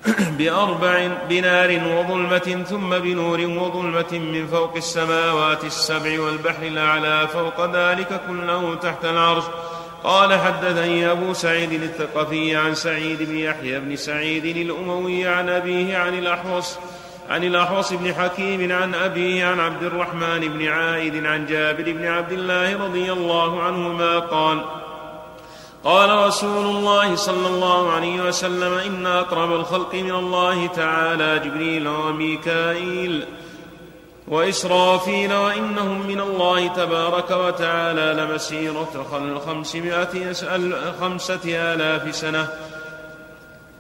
بأربع 0.38 1.10
بنار 1.30 1.70
وظلمة 1.72 2.64
ثم 2.70 2.90
بنور 2.90 3.42
وظلمة 3.42 4.12
من 4.12 4.48
فوق 4.48 4.76
السماوات 4.76 5.64
السبع 5.64 6.20
والبحر 6.22 6.64
الأعلى 6.64 7.28
فوق 7.28 7.76
ذلك 7.76 8.22
كله 8.28 8.76
تحت 8.76 9.06
العرش. 9.06 9.44
قال 10.04 10.40
حدثني 10.40 11.12
أبو 11.12 11.34
سعيد 11.34 11.74
الثقفي 11.74 12.56
عن 12.56 12.76
سعيد 12.76 13.24
بن 13.24 13.38
يحيى 13.38 13.80
بن 13.80 13.96
سعيد 13.96 14.46
الأموي 14.46 15.28
عن 15.28 15.50
أبيه 15.50 15.98
عن 15.98 16.14
الأحوص 16.14 16.78
عن 17.30 17.44
الأحوص 17.44 17.94
بن 17.94 18.14
حكيم 18.14 18.72
عن 18.72 18.96
أبيه 18.96 19.46
عن 19.46 19.60
عبد 19.60 19.84
الرحمن 19.84 20.40
بن 20.40 20.68
عائد 20.68 21.26
عن 21.26 21.46
جابر 21.46 21.84
بن 21.84 22.06
عبد 22.06 22.32
الله 22.32 22.86
رضي 22.86 23.12
الله 23.12 23.64
عنهما 23.64 24.20
قال 24.20 24.66
قال 25.84 26.28
رسول 26.28 26.66
الله 26.66 27.16
صلى 27.16 27.48
الله 27.48 27.92
عليه 27.92 28.22
وسلم 28.22 28.74
إن 28.74 29.06
أقرب 29.06 29.52
الخلق 29.52 29.96
من 29.96 30.12
الله 30.12 30.68
تعالى 30.68 31.40
جبريل 31.40 31.88
وميكائيل 31.88 33.26
وإسرافيل 34.28 35.34
وإنهم 35.34 36.08
من 36.08 36.22
الله 36.22 36.68
تبارك 36.68 37.32
وتعالى 37.32 38.22
لمسيرة 38.22 39.06
خمسمائة 39.46 40.34
خمسة 41.00 41.40
آلاف 41.46 42.16
سنة 42.16 42.48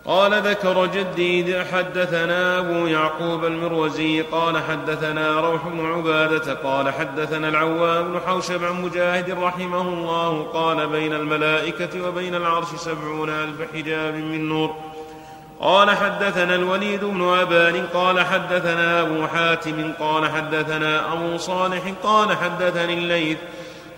قال 0.07 0.41
ذكر 0.41 0.85
جدي 0.85 1.63
حدثنا 1.63 2.59
أبو 2.59 2.87
يعقوب 2.87 3.45
المروزي 3.45 4.21
قال 4.21 4.63
حدثنا 4.63 5.39
روح 5.39 5.67
بن 5.67 5.85
عبادة 5.85 6.53
قال 6.53 6.93
حدثنا 6.93 7.49
العوام 7.49 8.11
بن 8.11 8.19
حوشب 8.27 8.63
عن 8.63 8.81
مجاهد 8.81 9.29
رحمه 9.29 9.81
الله 9.81 10.43
قال 10.53 10.87
بين 10.87 11.13
الملائكة 11.13 12.07
وبين 12.07 12.35
العرش 12.35 12.67
سبعون 12.77 13.29
ألف 13.29 13.73
حجاب 13.73 14.13
من 14.13 14.49
نور. 14.49 14.75
قال 15.59 15.91
حدثنا 15.91 16.55
الوليد 16.55 17.03
بن 17.03 17.23
أبان 17.23 17.87
قال 17.93 18.25
حدثنا 18.25 19.01
أبو 19.01 19.27
حاتم 19.27 19.93
قال 19.99 20.31
حدثنا 20.31 21.13
أبو 21.13 21.37
صالح 21.37 21.93
قال 22.03 22.37
حدثني 22.37 22.93
الليث 22.93 23.37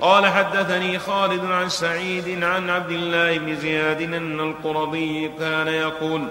قال 0.02 0.26
حدثني 0.26 1.00
خالد 1.00 1.46
عن 1.52 1.70
سعيد 1.70 2.44
عن 2.44 2.70
عبد 2.70 2.92
الله 2.92 3.38
بن 3.38 3.56
زياد 3.56 4.02
أن 4.02 4.40
القرضي 4.40 5.32
كان 5.40 5.68
يقول 5.68 6.28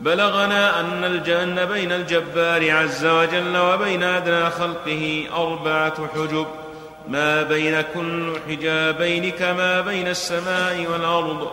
بلغنا 0.00 0.80
أن 0.80 1.04
الجنة 1.04 1.64
بين 1.64 1.92
الجبار 1.92 2.70
عز 2.70 3.06
وجل 3.06 3.56
وبين 3.56 4.02
أدنى 4.02 4.50
خلقه 4.50 5.26
أربعة 5.36 6.08
حجب 6.14 6.46
ما 7.08 7.42
بين 7.42 7.80
كل 7.94 8.32
حجابين 8.48 9.30
كما 9.30 9.80
بين 9.80 10.08
السماء 10.08 10.86
والأرض 10.92 11.48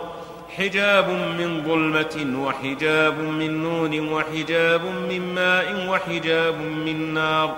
حجاب 0.56 1.08
من 1.08 1.62
ظلمة 1.66 2.40
وحجاب 2.46 3.18
من 3.18 3.62
نور 3.62 4.14
وحجاب 4.14 4.84
من 4.84 5.34
ماء 5.34 5.88
وحجاب 5.88 6.60
من 6.60 7.14
نار 7.14 7.54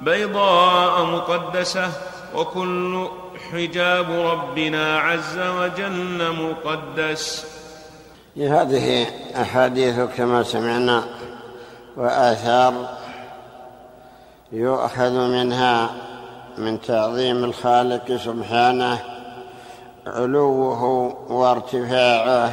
بيضاء 0.00 1.04
مقدسة 1.04 1.92
وكل 2.34 3.08
حجاب 3.52 4.10
ربنا 4.10 4.98
عز 4.98 5.38
وجل 5.38 6.32
مقدس. 6.32 7.46
هذه 8.36 9.06
أحاديث 9.36 10.00
كما 10.00 10.42
سمعنا 10.42 11.04
وآثار 11.96 12.88
يؤخذ 14.52 15.12
منها 15.12 15.90
من 16.58 16.80
تعظيم 16.80 17.44
الخالق 17.44 18.16
سبحانه 18.16 18.98
علوه 20.06 20.82
وارتفاعه 21.32 22.52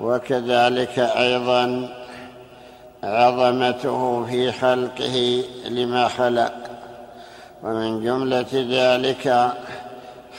وكذلك 0.00 0.98
أيضا 0.98 1.88
عظمته 3.02 4.26
في 4.30 4.52
خلقه 4.52 5.44
لما 5.68 6.08
خلق. 6.08 6.63
ومن 7.64 8.04
جملة 8.04 8.46
ذلك 8.52 9.52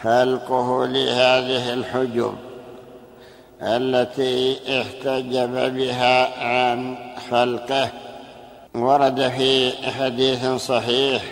خلقه 0.04 0.86
لهذه 0.86 1.74
الحجب 1.74 2.34
التي 3.62 4.58
احتجب 4.82 5.76
بها 5.76 6.44
عن 6.46 6.98
خلقه. 7.32 7.90
ورد 8.76 9.30
في 9.30 9.72
حديث 9.92 10.48
صحيح 10.48 11.24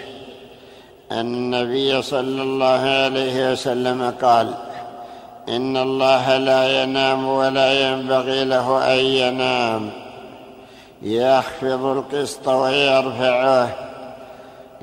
أن 1.11 1.33
النبي 1.33 2.01
صلى 2.01 2.41
الله 2.41 2.81
عليه 3.03 3.51
وسلم 3.51 4.13
قال 4.21 4.53
إن 5.49 5.77
الله 5.77 6.37
لا 6.37 6.83
ينام 6.83 7.27
ولا 7.27 7.89
ينبغي 7.89 8.45
له 8.45 8.93
أن 8.93 8.99
ينام. 8.99 9.91
يخفض 11.01 11.85
القسط 11.85 12.47
ويرفعه. 12.47 13.92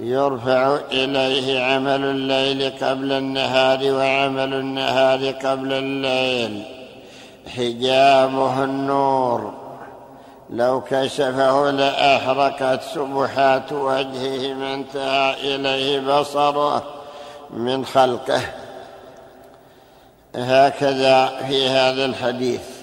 يرفع 0.03 0.78
إليه 0.92 1.61
عمل 1.64 2.05
الليل 2.05 2.72
قبل 2.82 3.12
النهار 3.12 3.92
وعمل 3.92 4.55
النهار 4.55 5.30
قبل 5.30 5.72
الليل. 5.72 6.62
حجابه 7.57 8.64
النور. 8.64 9.55
لو 10.51 10.80
كشفه 10.80 11.70
لأحرقت 11.70 12.82
سبحات 12.82 13.72
وجهه 13.72 14.55
ما 14.55 14.74
انتهى 14.74 15.55
إليه 15.55 16.01
بصره 16.01 16.82
من 17.51 17.84
خلقه. 17.84 18.40
هكذا 20.36 21.26
في 21.48 21.68
هذا 21.68 22.05
الحديث. 22.05 22.80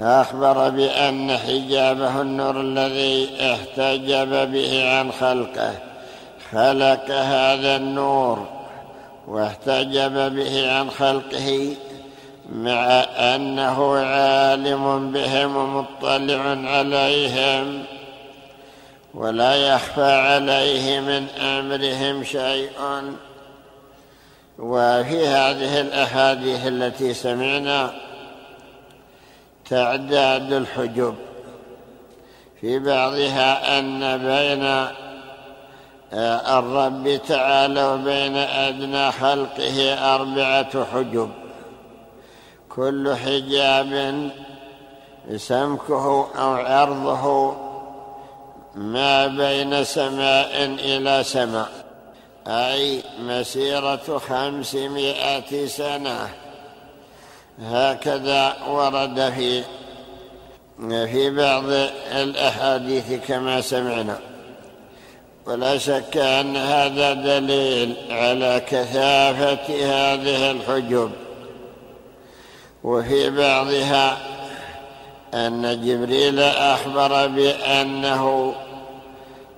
أخبر 0.00 0.70
بأن 0.70 1.38
حجابه 1.38 2.20
النور 2.20 2.60
الذي 2.60 3.28
احتجب 3.40 4.52
به 4.52 4.90
عن 4.90 5.12
خلقه. 5.12 5.74
خلق 6.52 7.10
هذا 7.10 7.76
النور 7.76 8.46
واحتجب 9.28 10.34
به 10.36 10.72
عن 10.72 10.90
خلقه 10.90 11.74
مع 12.52 12.86
أنه 13.18 13.96
عالم 13.96 15.12
بهم 15.12 15.56
ومطلع 15.56 16.70
عليهم 16.70 17.84
ولا 19.14 19.54
يخفى 19.54 20.12
عليه 20.12 21.00
من 21.00 21.26
أمرهم 21.40 22.24
شيء. 22.24 22.70
وفي 24.58 25.26
هذه 25.26 25.80
الأحاديث 25.80 26.66
التي 26.66 27.14
سمعنا 27.14 27.90
تعداد 29.70 30.52
الحجب. 30.52 31.14
في 32.60 32.78
بعضها 32.78 33.78
أن 33.78 34.18
بين 34.18 34.64
آه، 36.12 36.58
الرب 36.58 37.20
تعالى 37.28 37.84
وبين 37.84 38.36
أدنى 38.36 39.12
خلقه 39.12 39.94
أربعة 40.14 40.84
حجب. 40.84 41.30
كل 42.68 43.14
حجاب 43.14 44.30
سمكه 45.36 46.28
أو 46.38 46.52
عرضه 46.52 47.56
ما 48.74 49.26
بين 49.26 49.84
سماء 49.84 50.64
إلى 50.64 51.24
سماء 51.24 51.68
أي 52.46 53.02
مسيرة 53.20 54.18
خمسمائة 54.28 55.66
سنة. 55.66 56.28
هكذا 57.62 58.56
ورد 58.68 59.32
في 59.36 59.64
في 60.88 61.30
بعض 61.30 61.64
الأحاديث 62.12 63.12
كما 63.28 63.60
سمعنا. 63.60 64.18
ولا 65.46 65.78
شك 65.78 66.16
أن 66.16 66.56
هذا 66.56 67.12
دليل 67.12 67.94
على 68.10 68.62
كثافة 68.68 69.66
هذه 69.84 70.50
الحجب. 70.50 71.10
وفي 72.84 73.30
بعضها 73.30 74.18
أن 75.34 75.80
جبريل 75.84 76.40
أخبر 76.40 77.26
بأنه 77.26 78.54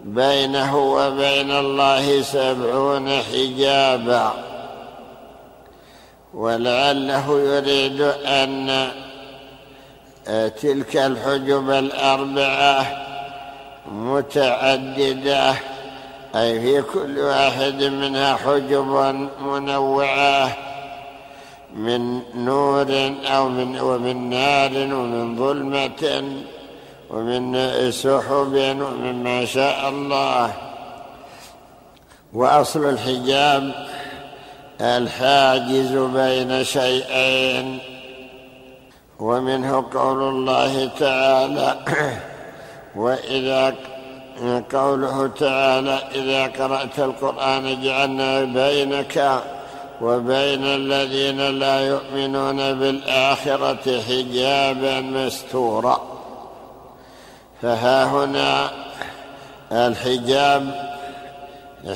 بينه 0.04 0.76
وبين 0.76 1.50
الله 1.50 2.22
سبعون 2.22 3.08
حجابا. 3.08 4.51
ولعله 6.34 7.40
يريد 7.40 8.00
أن 8.24 8.88
تلك 10.62 10.96
الحجب 10.96 11.70
الأربعة 11.70 12.86
متعددة. 13.92 15.54
أي 16.34 16.60
في 16.60 16.82
كل 16.82 17.18
واحد 17.18 17.82
منها 17.82 18.36
حجب 18.36 18.86
منوعة 19.40 20.56
من 21.76 22.20
نور 22.34 23.14
أو 23.26 23.48
من 23.48 23.80
ومن 23.80 24.30
نار 24.30 24.72
ومن 24.72 25.36
ظلمة 25.36 26.24
ومن 27.10 27.90
سحب 27.90 28.54
ومما 28.80 29.44
شاء 29.44 29.88
الله. 29.88 30.52
وأصل 32.32 32.88
الحجاب 32.88 33.72
الحاجز 34.82 35.92
بين 35.92 36.64
شيئين 36.64 37.78
ومنه 39.18 39.84
قول 39.94 40.22
الله 40.22 40.90
تعالى 40.98 41.76
وإذا 42.96 43.74
قوله 44.72 45.30
تعالى 45.38 45.98
إذا 46.14 46.46
قرأت 46.46 46.98
القرآن 46.98 47.82
جعلنا 47.82 48.44
بينك 48.44 49.42
وبين 50.00 50.64
الذين 50.64 51.58
لا 51.58 51.80
يؤمنون 51.80 52.56
بالآخرة 52.56 54.00
حجابا 54.00 55.00
مستورا. 55.00 56.02
فها 57.62 58.04
هنا 58.04 58.70
الحجاب 59.72 60.92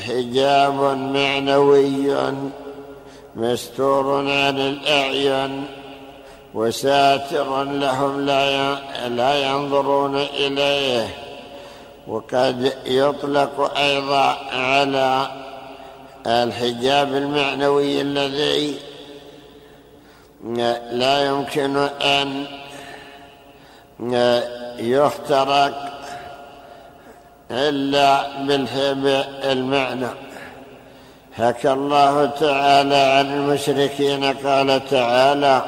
حجاب 0.07 0.75
معنوي 1.15 2.15
مستور 3.37 4.17
عن 4.17 4.59
الأعين 4.59 5.67
وساتر 6.55 7.65
لهم 7.65 8.27
لا 9.17 9.51
ينظرون 9.51 10.17
إليه. 10.17 11.09
وقد 12.07 12.73
يطلق 12.87 13.79
أيضا 13.79 14.37
على 14.53 15.29
الحجاب 16.27 17.15
المعنوي 17.15 18.01
الذي 18.01 18.79
لا 20.93 21.27
يمكن 21.27 21.77
أن 22.03 22.47
يخترق 24.79 25.93
إلا 27.51 28.27
بالمعنى 28.95 30.09
حكى 31.39 31.73
الله 31.73 32.27
تعالى 32.27 32.97
عن 32.97 33.35
المشركين 33.35 34.25
قال 34.25 34.89
تعالى 34.91 35.63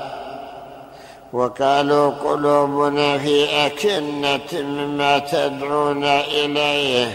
وقالوا 1.33 2.11
قلوبنا 2.11 3.19
في 3.19 3.45
أكنة 3.66 4.62
مما 4.62 5.19
تدعونا 5.19 6.21
إليه 6.21 7.09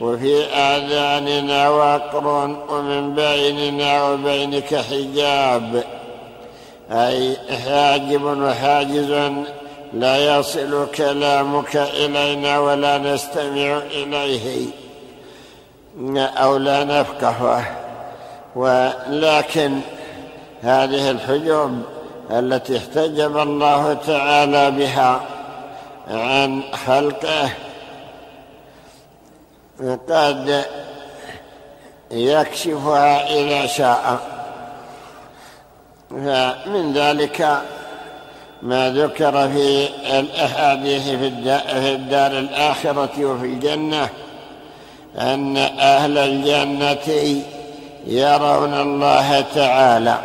وفي 0.00 0.44
آذاننا 0.44 1.68
وقر 1.68 2.26
ومن 2.70 3.14
بيننا 3.14 4.08
وبينك 4.08 4.74
حجاب. 4.74 5.84
أي 6.90 7.36
حاجب 7.64 8.22
وحاجز 8.22 9.32
لا 9.92 10.38
يصل 10.38 10.86
كلامك 10.94 11.76
إلينا 11.76 12.58
ولا 12.58 12.98
نستمع 12.98 13.78
إليه. 13.78 14.66
أو 16.16 16.56
لا 16.56 16.84
نفقهه 16.84 17.87
ولكن 18.54 19.80
هذه 20.62 21.10
الحجوب 21.10 21.82
التي 22.30 22.76
احتجب 22.78 23.38
الله 23.38 23.94
تعالى 23.94 24.70
بها 24.70 25.20
عن 26.08 26.62
خلقه 26.86 27.50
قد 30.08 30.64
يكشفها 32.10 33.30
إذا 33.30 33.66
شاء. 33.66 34.20
فمن 36.10 36.92
ذلك 36.92 37.62
ما 38.62 38.90
ذكر 38.90 39.48
في 39.48 39.88
الأحاديث 40.18 41.08
في 41.08 41.26
الدار 41.94 42.38
الآخرة 42.38 43.24
وفي 43.24 43.46
الجنة 43.46 44.08
أن 45.18 45.56
أهل 45.56 46.18
الجنة 46.18 47.42
يرون 48.06 48.74
الله 48.74 49.44
تعالى. 49.54 50.18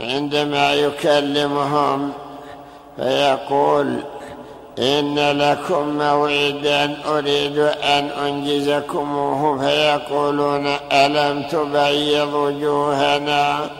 عندما 0.00 0.74
يكلمهم 0.74 2.12
فيقول 2.96 3.96
إن 4.78 5.18
لكم 5.18 5.98
موعدا 5.98 6.96
أريد 7.08 7.58
أن 7.58 8.08
أنجزكموه. 8.26 9.58
فيقولون 9.58 10.66
ألم 10.92 11.42
تبيض 11.42 12.34
وجوهنا؟ 12.34 13.70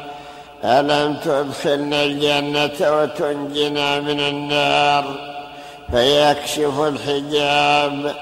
ألم 0.64 1.16
تدخلنا 1.24 2.03
الجنة 2.03 2.78
وتنجنا 2.80 4.01
من 4.01 4.20
النار؟ 4.20 5.05
فيكشف 5.91 6.80
الحجاب 6.80 8.14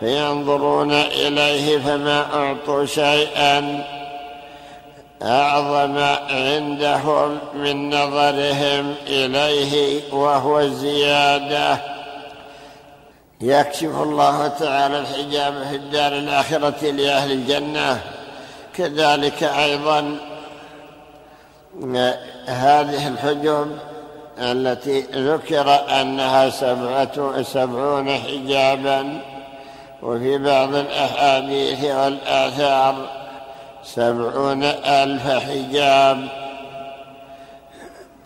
فينظرون 0.00 0.92
إليه 0.92 1.78
فما 1.78 2.26
أعطوا 2.34 2.84
شيئا؟ 2.84 3.84
أعظم 5.22 5.98
عندهم 6.30 7.38
من 7.54 7.90
نظرهم 7.90 8.94
إليه 9.06 10.02
وهو 10.12 10.60
الزيادة 10.60 11.78
يكشف 13.40 14.02
الله 14.02 14.48
تعالى 14.48 14.98
الحجاب 14.98 15.54
في 15.70 15.76
الدار 15.76 16.12
الآخرة 16.12 16.90
لأهل 16.90 17.32
الجنة. 17.32 18.00
كذلك 18.76 19.42
أيضا 19.42 20.18
هذه 22.46 23.08
الحجب 23.08 23.78
التي 24.38 25.00
ذكر 25.00 26.00
أنها 26.00 26.50
سبعة 26.50 27.42
سبعون 27.42 28.10
حجابا. 28.10 29.20
وفي 30.02 30.38
بعض 30.38 30.74
الأحاديث 30.74 31.84
والآثار 31.84 33.15
سبعون 33.94 34.64
ألف 34.64 35.28
حجاب. 35.28 36.28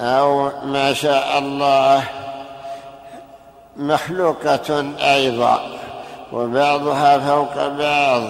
أو 0.00 0.50
ما 0.64 0.92
شاء 0.92 1.38
الله 1.38 2.04
مخلوقة 3.76 4.94
أيضا 5.00 5.60
وبعضها 6.32 7.18
فوق 7.18 7.66
بعض. 7.68 8.22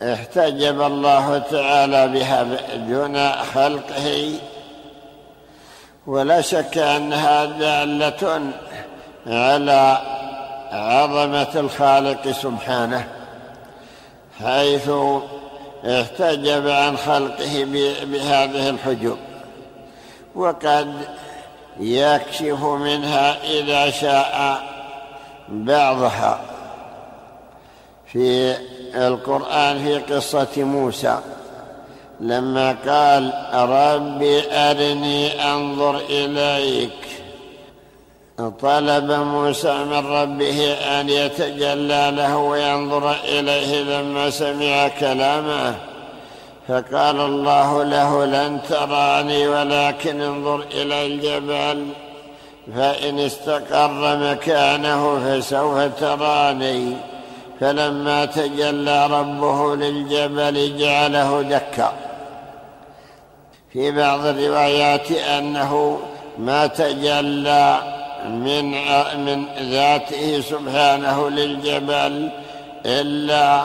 واحتجب 0.00 0.82
الله 0.82 1.38
تعالى 1.38 2.08
بها 2.08 2.46
دون 2.76 3.30
خلقه. 3.32 4.38
ولا 6.06 6.40
شك 6.40 6.78
أنها 6.78 7.44
دالة 7.44 8.40
على 9.26 9.98
عظمة 10.72 11.48
الخالق 11.54 12.30
سبحانه. 12.30 13.08
حيث 14.44 14.90
احتجب 15.84 16.68
عن 16.68 16.96
خلقه 16.96 17.64
بهذه 18.02 18.68
الحجوب 18.68 19.18
وقد 20.34 20.94
يكشف 21.80 22.62
منها 22.62 23.44
إذا 23.44 23.90
شاء 23.90 24.62
بعضها. 25.48 26.40
في 28.12 28.56
القرآن 28.94 29.84
في 29.84 30.14
قصة 30.14 30.48
موسى 30.56 31.18
لما 32.20 32.76
قال 32.86 33.32
ربي 33.54 34.52
أرني 34.52 35.44
أنظر 35.52 35.96
إليك 35.96 37.07
طلب 38.38 39.12
موسى 39.12 39.84
من 39.84 40.06
ربه 40.06 40.72
أن 40.72 41.08
يتجلى 41.08 42.12
له 42.16 42.36
وينظر 42.36 43.16
إليه 43.24 43.82
لما 43.82 44.30
سمع 44.30 44.88
كلامه. 44.88 45.74
فقال 46.68 47.20
الله 47.20 47.84
له 47.84 48.24
لن 48.24 48.60
تراني 48.68 49.48
ولكن 49.48 50.20
انظر 50.20 50.64
إلى 50.74 51.06
الجبل 51.06 51.86
فإن 52.76 53.18
استقر 53.18 54.16
مكانه 54.30 55.18
فسوف 55.18 56.00
تراني. 56.00 56.96
فلما 57.60 58.24
تجلى 58.24 59.06
ربه 59.06 59.76
للجبل 59.76 60.78
جعله 60.78 61.42
دكا. 61.42 61.92
في 63.72 63.90
بعض 63.90 64.26
الروايات 64.26 65.12
أنه 65.12 65.98
ما 66.38 66.66
تجلى 66.66 67.97
من 68.24 68.70
من 69.24 69.44
ذاته 69.70 70.40
سبحانه 70.40 71.30
للجبل 71.30 72.30
إلا 72.86 73.62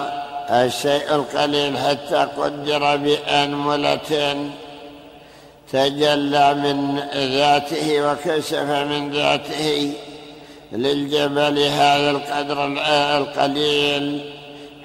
الشيء 0.49 1.15
القليل 1.15 1.77
حتى 1.77 2.27
قدر 2.37 2.95
بأنملة 2.97 4.35
تجلى 5.71 6.53
من 6.53 6.99
ذاته 7.13 8.11
وكشف 8.11 8.69
من 8.69 9.11
ذاته 9.11 9.93
للجبل 10.71 11.59
هذا 11.59 12.09
القدر 12.11 12.65
القليل. 13.17 14.33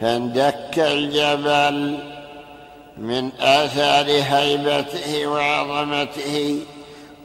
فاندك 0.00 0.78
الجبل 0.78 1.98
من 2.98 3.30
آثار 3.40 4.06
هيبته 4.06 5.26
وعظمته 5.26 6.60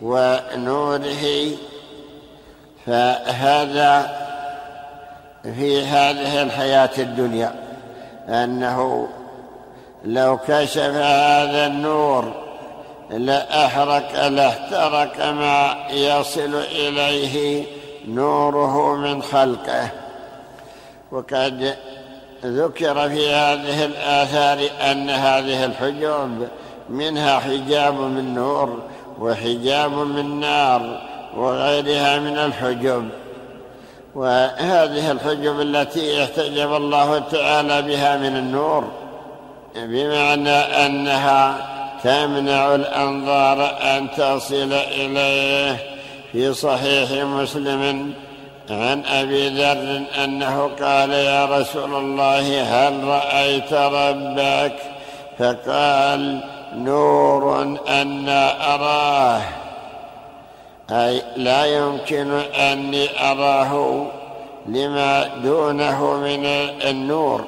ونوره 0.01 1.25
فهذا 2.85 4.23
في 5.43 5.85
هذه 5.85 6.41
الحياة 6.41 6.89
الدنيا 6.97 7.53
أنه 8.29 9.07
لو 10.05 10.37
كشف 10.47 10.93
هذا 10.95 11.67
النور 11.67 12.33
لأحرق 13.09 14.27
لأحترق 14.27 15.25
ما 15.25 15.75
يصل 15.91 16.55
إليه 16.55 17.63
نوره 18.07 18.95
من 18.95 19.21
خلقه. 19.21 19.89
وقد 21.11 21.75
ذكر 22.45 23.09
في 23.09 23.29
هذه 23.29 23.85
الآثار 23.85 24.69
أن 24.91 25.09
هذه 25.09 25.65
الحجوب 25.65 26.47
منها 26.89 27.39
حجاب 27.39 27.93
من 27.93 28.33
نور 28.33 28.79
وحجاب 29.19 29.91
من 29.91 30.39
نار. 30.39 31.12
وغيرها 31.37 32.19
من 32.19 32.37
الحجب. 32.37 33.09
وهذه 34.15 35.11
الحجب 35.11 35.61
التي 35.61 36.23
احتجب 36.23 36.73
الله 36.73 37.19
تعالى 37.19 37.81
بها 37.81 38.17
من 38.17 38.37
النور 38.37 38.91
بمعنى 39.75 40.57
أنها 40.85 41.55
تمنع 42.03 42.75
الأنظار 42.75 43.77
أن 43.81 44.11
تصل 44.11 44.73
إليه 44.73 45.77
في 46.31 46.53
صحيح 46.53 47.23
مسلم 47.23 48.13
عن 48.69 49.03
أبي 49.05 49.49
ذر 49.49 50.03
أنه 50.23 50.69
قال 50.81 51.09
يا 51.09 51.45
رسول 51.45 51.95
الله 51.95 52.61
هل 52.61 53.03
رأيت 53.03 53.73
ربك؟ 53.73 54.75
فقال 55.39 56.39
نور 56.75 57.77
أن 57.87 58.29
أراه. 58.61 59.62
أي 60.93 61.21
لا 61.35 61.65
يمكن 61.65 62.31
أني 62.55 63.31
أراه 63.31 64.05
لما 64.67 65.27
دونه 65.43 66.13
من 66.17 66.45
النور 66.89 67.43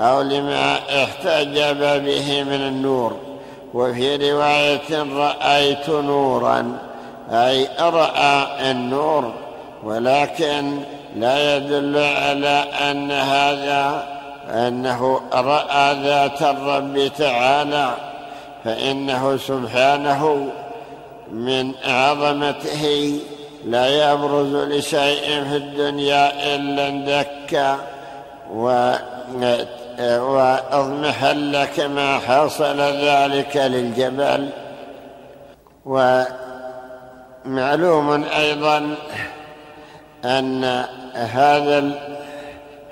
أو 0.00 0.22
لما 0.22 0.78
احتجب 1.04 1.78
به 2.04 2.42
من 2.42 2.60
النور. 2.68 3.16
وفي 3.74 4.32
رواية 4.32 5.02
رأيت 5.16 5.88
نورا 5.88 6.78
أي 7.30 7.68
رأى 7.80 8.70
النور 8.70 9.32
ولكن 9.82 10.78
لا 11.16 11.56
يدل 11.56 11.98
على 11.98 12.64
أن 12.90 13.10
هذا 13.10 14.06
أنه 14.48 15.20
رأى 15.32 15.94
ذات 16.02 16.42
الرب 16.42 17.10
تعالى 17.18 17.90
فإنه 18.64 19.36
سبحانه 19.36 20.48
من 21.32 21.72
عظمته 21.84 23.20
لا 23.64 24.12
يبرز 24.12 24.54
لشيء 24.54 25.44
في 25.44 25.56
الدنيا 25.56 26.54
إلا 26.54 26.88
اندك 26.88 27.76
واضمحل 30.20 31.64
كما 31.76 32.18
حصل 32.18 32.80
ذلك 32.80 33.56
للجبل. 33.56 34.50
ومعلوم 37.46 38.24
أيضا 38.24 38.94
أن 40.24 40.64
هذا 41.14 41.90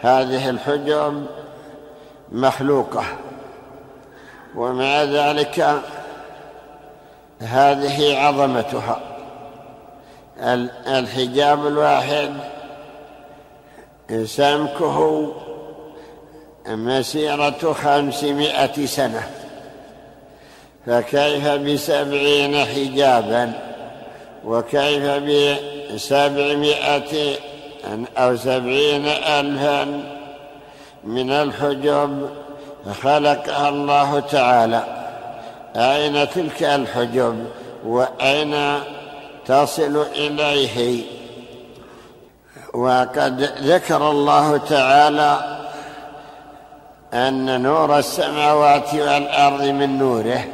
هذه 0.01 0.51
الحجب 0.51 1.27
مخلوقة. 2.33 3.05
ومع 4.57 5.03
ذلك 5.03 5.83
هذه 7.41 8.19
عظمتها. 8.19 9.01
الحجاب 10.87 11.67
الواحد 11.67 12.31
سمكه 14.25 15.33
مسيرة 16.67 17.73
خمسمائة 17.73 18.87
سنة. 18.87 19.31
فكيف 20.87 21.49
بسبعين 21.49 22.65
حجابا؟ 22.67 23.53
وكيف 24.45 25.05
بسبعمائة 25.95 27.37
أو 28.19 28.37
سبعين 28.37 29.07
ألفا؟ 29.07 30.03
من 31.05 31.31
الحجب 31.31 32.31
خلقها 33.03 33.69
الله 33.69 34.21
تعالى. 34.21 35.00
أين 35.77 36.31
تلك 36.31 36.63
الحجب؟ 36.63 37.47
وأين 37.87 38.81
تصل 39.47 40.07
إليه؟ 40.15 41.05
وقد 42.75 43.43
ذكر 43.63 44.11
الله 44.11 44.57
تعالى 44.57 45.59
أن 47.15 47.63
نور 47.63 47.99
السماوات 47.99 48.95
والأرض 48.95 49.63
من 49.63 49.99
نوره. 49.99 50.45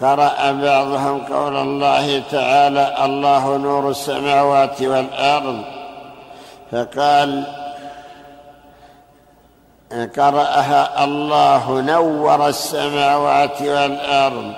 قرأ 0.00 0.52
بعضهم 0.52 1.18
قول 1.18 1.56
الله 1.56 2.22
تعالى 2.30 3.04
الله 3.04 3.56
نور 3.56 3.90
السماوات 3.90 4.82
والأرض. 4.82 5.62
فقال 6.72 7.44
قرأها 9.92 11.04
الله 11.04 11.80
نور 11.80 12.48
السماوات 12.48 13.62
والأرض. 13.62 14.52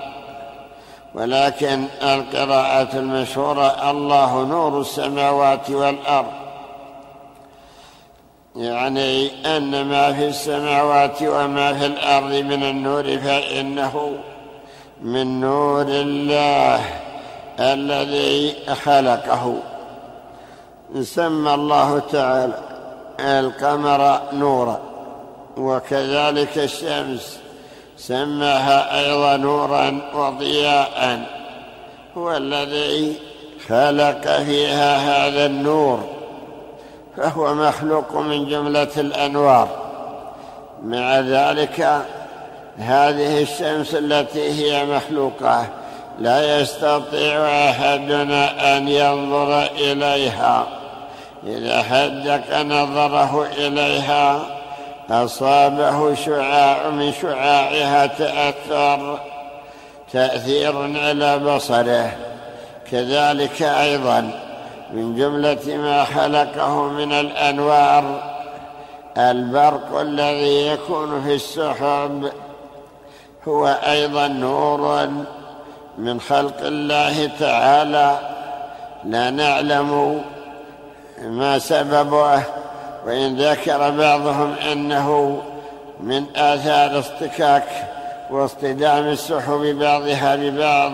ولكن 1.15 1.85
القراءة 2.03 2.89
المشهورة 2.99 3.91
الله 3.91 4.45
نور 4.45 4.81
السماوات 4.81 5.71
والأرض. 5.71 6.33
يعني 8.57 9.31
أن 9.57 9.85
ما 9.85 10.13
في 10.13 10.27
السماوات 10.29 11.23
وما 11.23 11.73
في 11.73 11.87
الأرض 11.87 12.33
من 12.33 12.63
النور 12.63 13.19
فإنه 13.19 14.13
من 15.03 15.41
نور 15.41 15.87
الله 15.89 16.81
الذي 17.61 18.57
خلقه. 18.85 19.55
سمى 21.03 21.55
الله 21.55 21.99
تعالى 21.99 22.59
القمر 23.21 24.21
نورا. 24.33 24.96
وكذلك 25.57 26.59
الشمس. 26.59 27.39
سماها 27.97 29.01
أيضا 29.01 29.37
نورا 29.37 30.01
وضياء. 30.15 31.23
هو 32.17 32.37
الذي 32.37 33.17
خلق 33.69 34.43
فيها 34.43 34.97
هذا 34.97 35.47
النور. 35.47 36.05
فهو 37.17 37.55
مخلوق 37.55 38.17
من 38.17 38.49
جملة 38.49 38.91
الأنوار. 38.97 39.69
مع 40.83 41.21
ذلك 41.21 42.03
هذه 42.79 43.43
الشمس 43.43 43.95
التي 43.95 44.51
هي 44.51 44.85
مخلوقة 44.85 45.67
لا 46.19 46.61
يستطيع 46.61 47.49
احدنا 47.71 48.77
أن 48.77 48.89
ينظر 48.89 49.63
إليها. 49.63 50.67
إذا 51.47 51.83
حدق 51.83 52.61
نظره 52.63 53.47
إليها 53.59 54.56
أصابه 55.11 56.15
شعاع 56.15 56.91
من 56.91 57.13
شعاعها 57.13 58.07
تأثر 58.07 59.19
تأثير 60.13 60.99
على 60.99 61.39
بصره. 61.39 62.11
كذلك 62.91 63.63
أيضا 63.63 64.31
من 64.93 65.17
جملة 65.17 65.77
ما 65.77 66.05
خلقه 66.05 66.83
من 66.83 67.13
الأنوار 67.13 68.23
البرق 69.19 70.01
الذي 70.01 70.67
يكون 70.67 71.23
في 71.23 71.35
السحب 71.35 72.31
هو 73.49 73.67
أيضا 73.67 74.29
نور 74.29 75.09
من 75.99 76.21
خلق 76.21 76.61
الله 76.61 77.31
تعالى. 77.41 78.19
لا 79.05 79.31
نعلم 79.31 80.23
ما 81.23 81.59
سببه. 81.59 82.43
وإن 83.07 83.37
ذكر 83.37 83.91
بعضهم 83.91 84.55
أنه 84.73 85.39
من 86.01 86.25
آثار 86.37 86.99
اصطكاك 86.99 87.65
واصطدام 88.31 89.09
السحب 89.09 89.61
بعضها 89.61 90.37
ببعض 90.37 90.93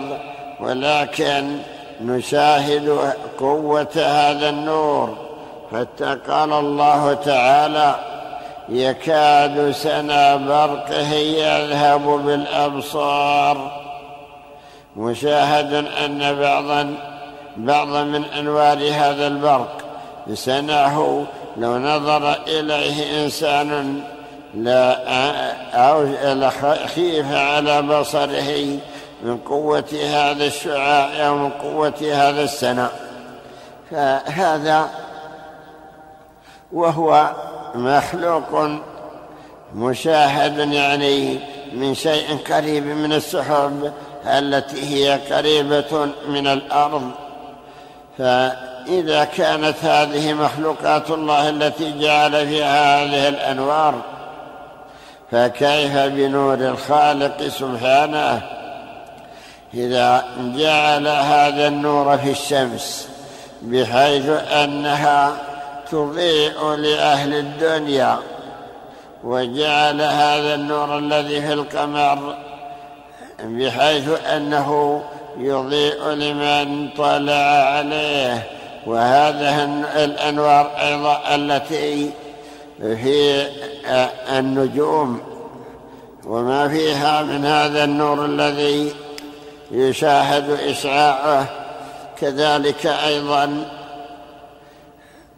ولكن 0.59 1.57
نشاهد 2.01 3.13
قوة 3.39 3.87
هذا 3.95 4.49
النور. 4.49 5.17
حتى 5.71 6.17
قال 6.27 6.53
الله 6.53 7.13
تعالى 7.13 7.95
يكاد 8.69 9.71
سنا 9.71 10.35
برقه 10.35 11.13
يذهب 11.13 12.01
بالأبصار. 12.01 13.71
مشاهد 14.95 15.73
أن 16.05 16.35
بعضا 16.39 16.95
بعضا 17.57 18.03
من 18.03 18.23
أنوار 18.25 18.77
هذا 18.91 19.27
البرق 19.27 19.77
سناه 20.33 21.23
لو 21.57 21.77
نظر 21.77 22.33
إليه 22.47 23.23
إنسان 23.23 24.01
لا 24.53 25.89
أو 25.89 26.07
خيف 26.95 27.33
على 27.33 27.81
بصره 27.81 28.79
من 29.23 29.37
قوة 29.37 29.93
هذا 30.13 30.45
الشعاع 30.45 31.27
أو 31.27 31.35
من 31.35 31.49
قوة 31.49 31.93
هذا 32.01 32.43
السناء 32.43 32.91
فهذا 33.91 34.89
وهو 36.71 37.31
مخلوق 37.75 38.69
مشاهد 39.75 40.73
يعني 40.73 41.39
من 41.73 41.95
شيء 41.95 42.37
قريب 42.49 42.85
من 42.85 43.13
السحب 43.13 43.93
التي 44.25 44.95
هي 44.95 45.19
قريبة 45.35 46.09
من 46.27 46.47
الأرض. 46.47 47.11
ف 48.17 48.21
إذا 48.87 49.23
كانت 49.23 49.75
هذه 49.81 50.33
مخلوقات 50.33 51.09
الله 51.09 51.49
التي 51.49 51.99
جعل 51.99 52.47
فيها 52.47 53.03
هذه 53.03 53.27
الأنوار 53.27 53.95
فكيف 55.31 55.97
بنور 55.97 56.53
الخالق 56.53 57.47
سبحانه؟ 57.47 58.41
إذا 59.73 60.25
جعل 60.37 61.07
هذا 61.07 61.67
النور 61.67 62.17
في 62.17 62.31
الشمس 62.31 63.07
بحيث 63.61 64.29
أنها 64.29 65.31
تضيء 65.91 66.75
لأهل 66.75 67.33
الدنيا 67.33 68.19
وجعل 69.23 70.01
هذا 70.01 70.55
النور 70.55 70.97
الذي 70.97 71.41
في 71.41 71.53
القمر 71.53 72.35
بحيث 73.43 74.09
أنه 74.25 75.01
يضيء 75.37 76.09
لمن 76.09 76.89
طلع 76.97 77.33
عليه. 77.75 78.43
وهذه 78.85 79.63
الأنوار 80.03 80.71
أيضا 80.81 81.35
التي 81.35 82.11
في 82.79 83.47
النجوم. 84.29 85.21
وما 86.25 86.67
فيها 86.67 87.23
من 87.23 87.45
هذا 87.45 87.83
النور 87.83 88.25
الذي 88.25 88.93
يشاهد 89.71 90.49
إشعاعه 90.49 91.45
كذلك 92.21 92.85
أيضا 92.85 93.65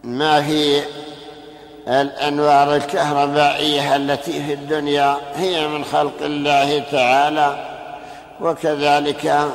ما 0.03 0.41
في 0.41 0.81
الأنوار 1.87 2.75
الكهربائية 2.75 3.95
التي 3.95 4.45
في 4.45 4.53
الدنيا 4.53 5.17
هي 5.35 5.67
من 5.67 5.85
خلق 5.85 6.21
الله 6.21 6.83
تعالى. 6.91 7.75
وكذلك 8.41 9.51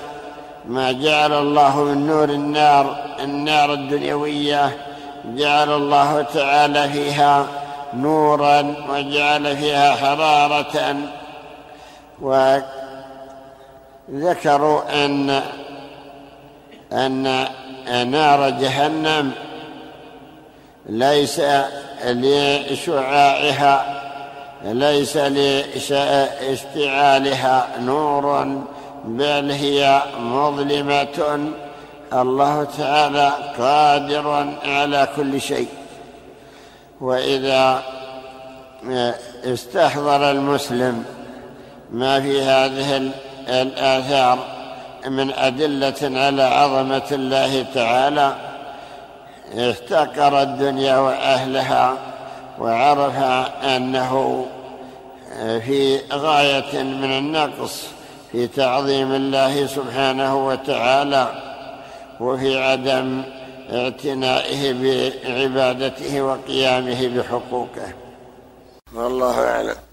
ما 0.70 0.92
جعل 0.92 1.32
الله 1.32 1.84
من 1.84 2.06
نور 2.06 2.24
النار 2.24 2.96
النار 3.20 3.72
الدنيوية. 3.72 4.76
جعل 5.24 5.72
الله 5.72 6.22
تعالى 6.22 6.88
فيها 6.88 7.46
نورا 7.94 8.74
وجعل 8.88 9.56
فيها 9.56 9.92
حرارة. 9.92 10.96
وذكروا 14.08 15.04
أن 15.04 15.42
أن 16.92 17.46
نار 18.10 18.50
جهنم 18.50 19.32
ليس 20.86 21.42
لشعاعها 22.04 24.02
ليس 24.64 25.16
لاشتعالها 26.40 27.68
نور. 27.80 28.46
بل 29.04 29.50
هي 29.50 30.02
مظلمة. 30.20 31.38
الله 32.12 32.64
تعالى 32.64 33.32
قادر 33.58 34.54
على 34.64 35.08
كل 35.16 35.40
شيء. 35.40 35.68
وإذا 37.00 37.82
استحضر 39.44 40.30
المسلم 40.30 41.04
ما 41.90 42.20
في 42.20 42.42
هذه 42.42 43.10
الآثار 43.48 44.38
من 45.06 45.32
أدلة 45.32 46.20
على 46.20 46.42
عظمة 46.42 47.08
الله 47.12 47.66
تعالى 47.74 48.34
احتقر 49.58 50.42
الدنيا 50.42 50.98
وأهلها 50.98 51.94
وعرف 52.58 53.16
أنه 53.64 54.46
في 55.38 56.00
غاية 56.12 56.82
من 56.82 57.18
النقص. 57.18 57.86
في 58.32 58.46
تعظيم 58.46 59.12
الله 59.12 59.66
سبحانه 59.66 60.46
وتعالى 60.46 61.32
وفي 62.20 62.58
عدم 62.58 63.22
اعتنائه 63.72 64.72
بعبادته 64.72 66.22
وقيامه 66.22 67.08
بحقوقه. 67.08 67.92
والله 68.94 69.40
أعلم. 69.40 69.89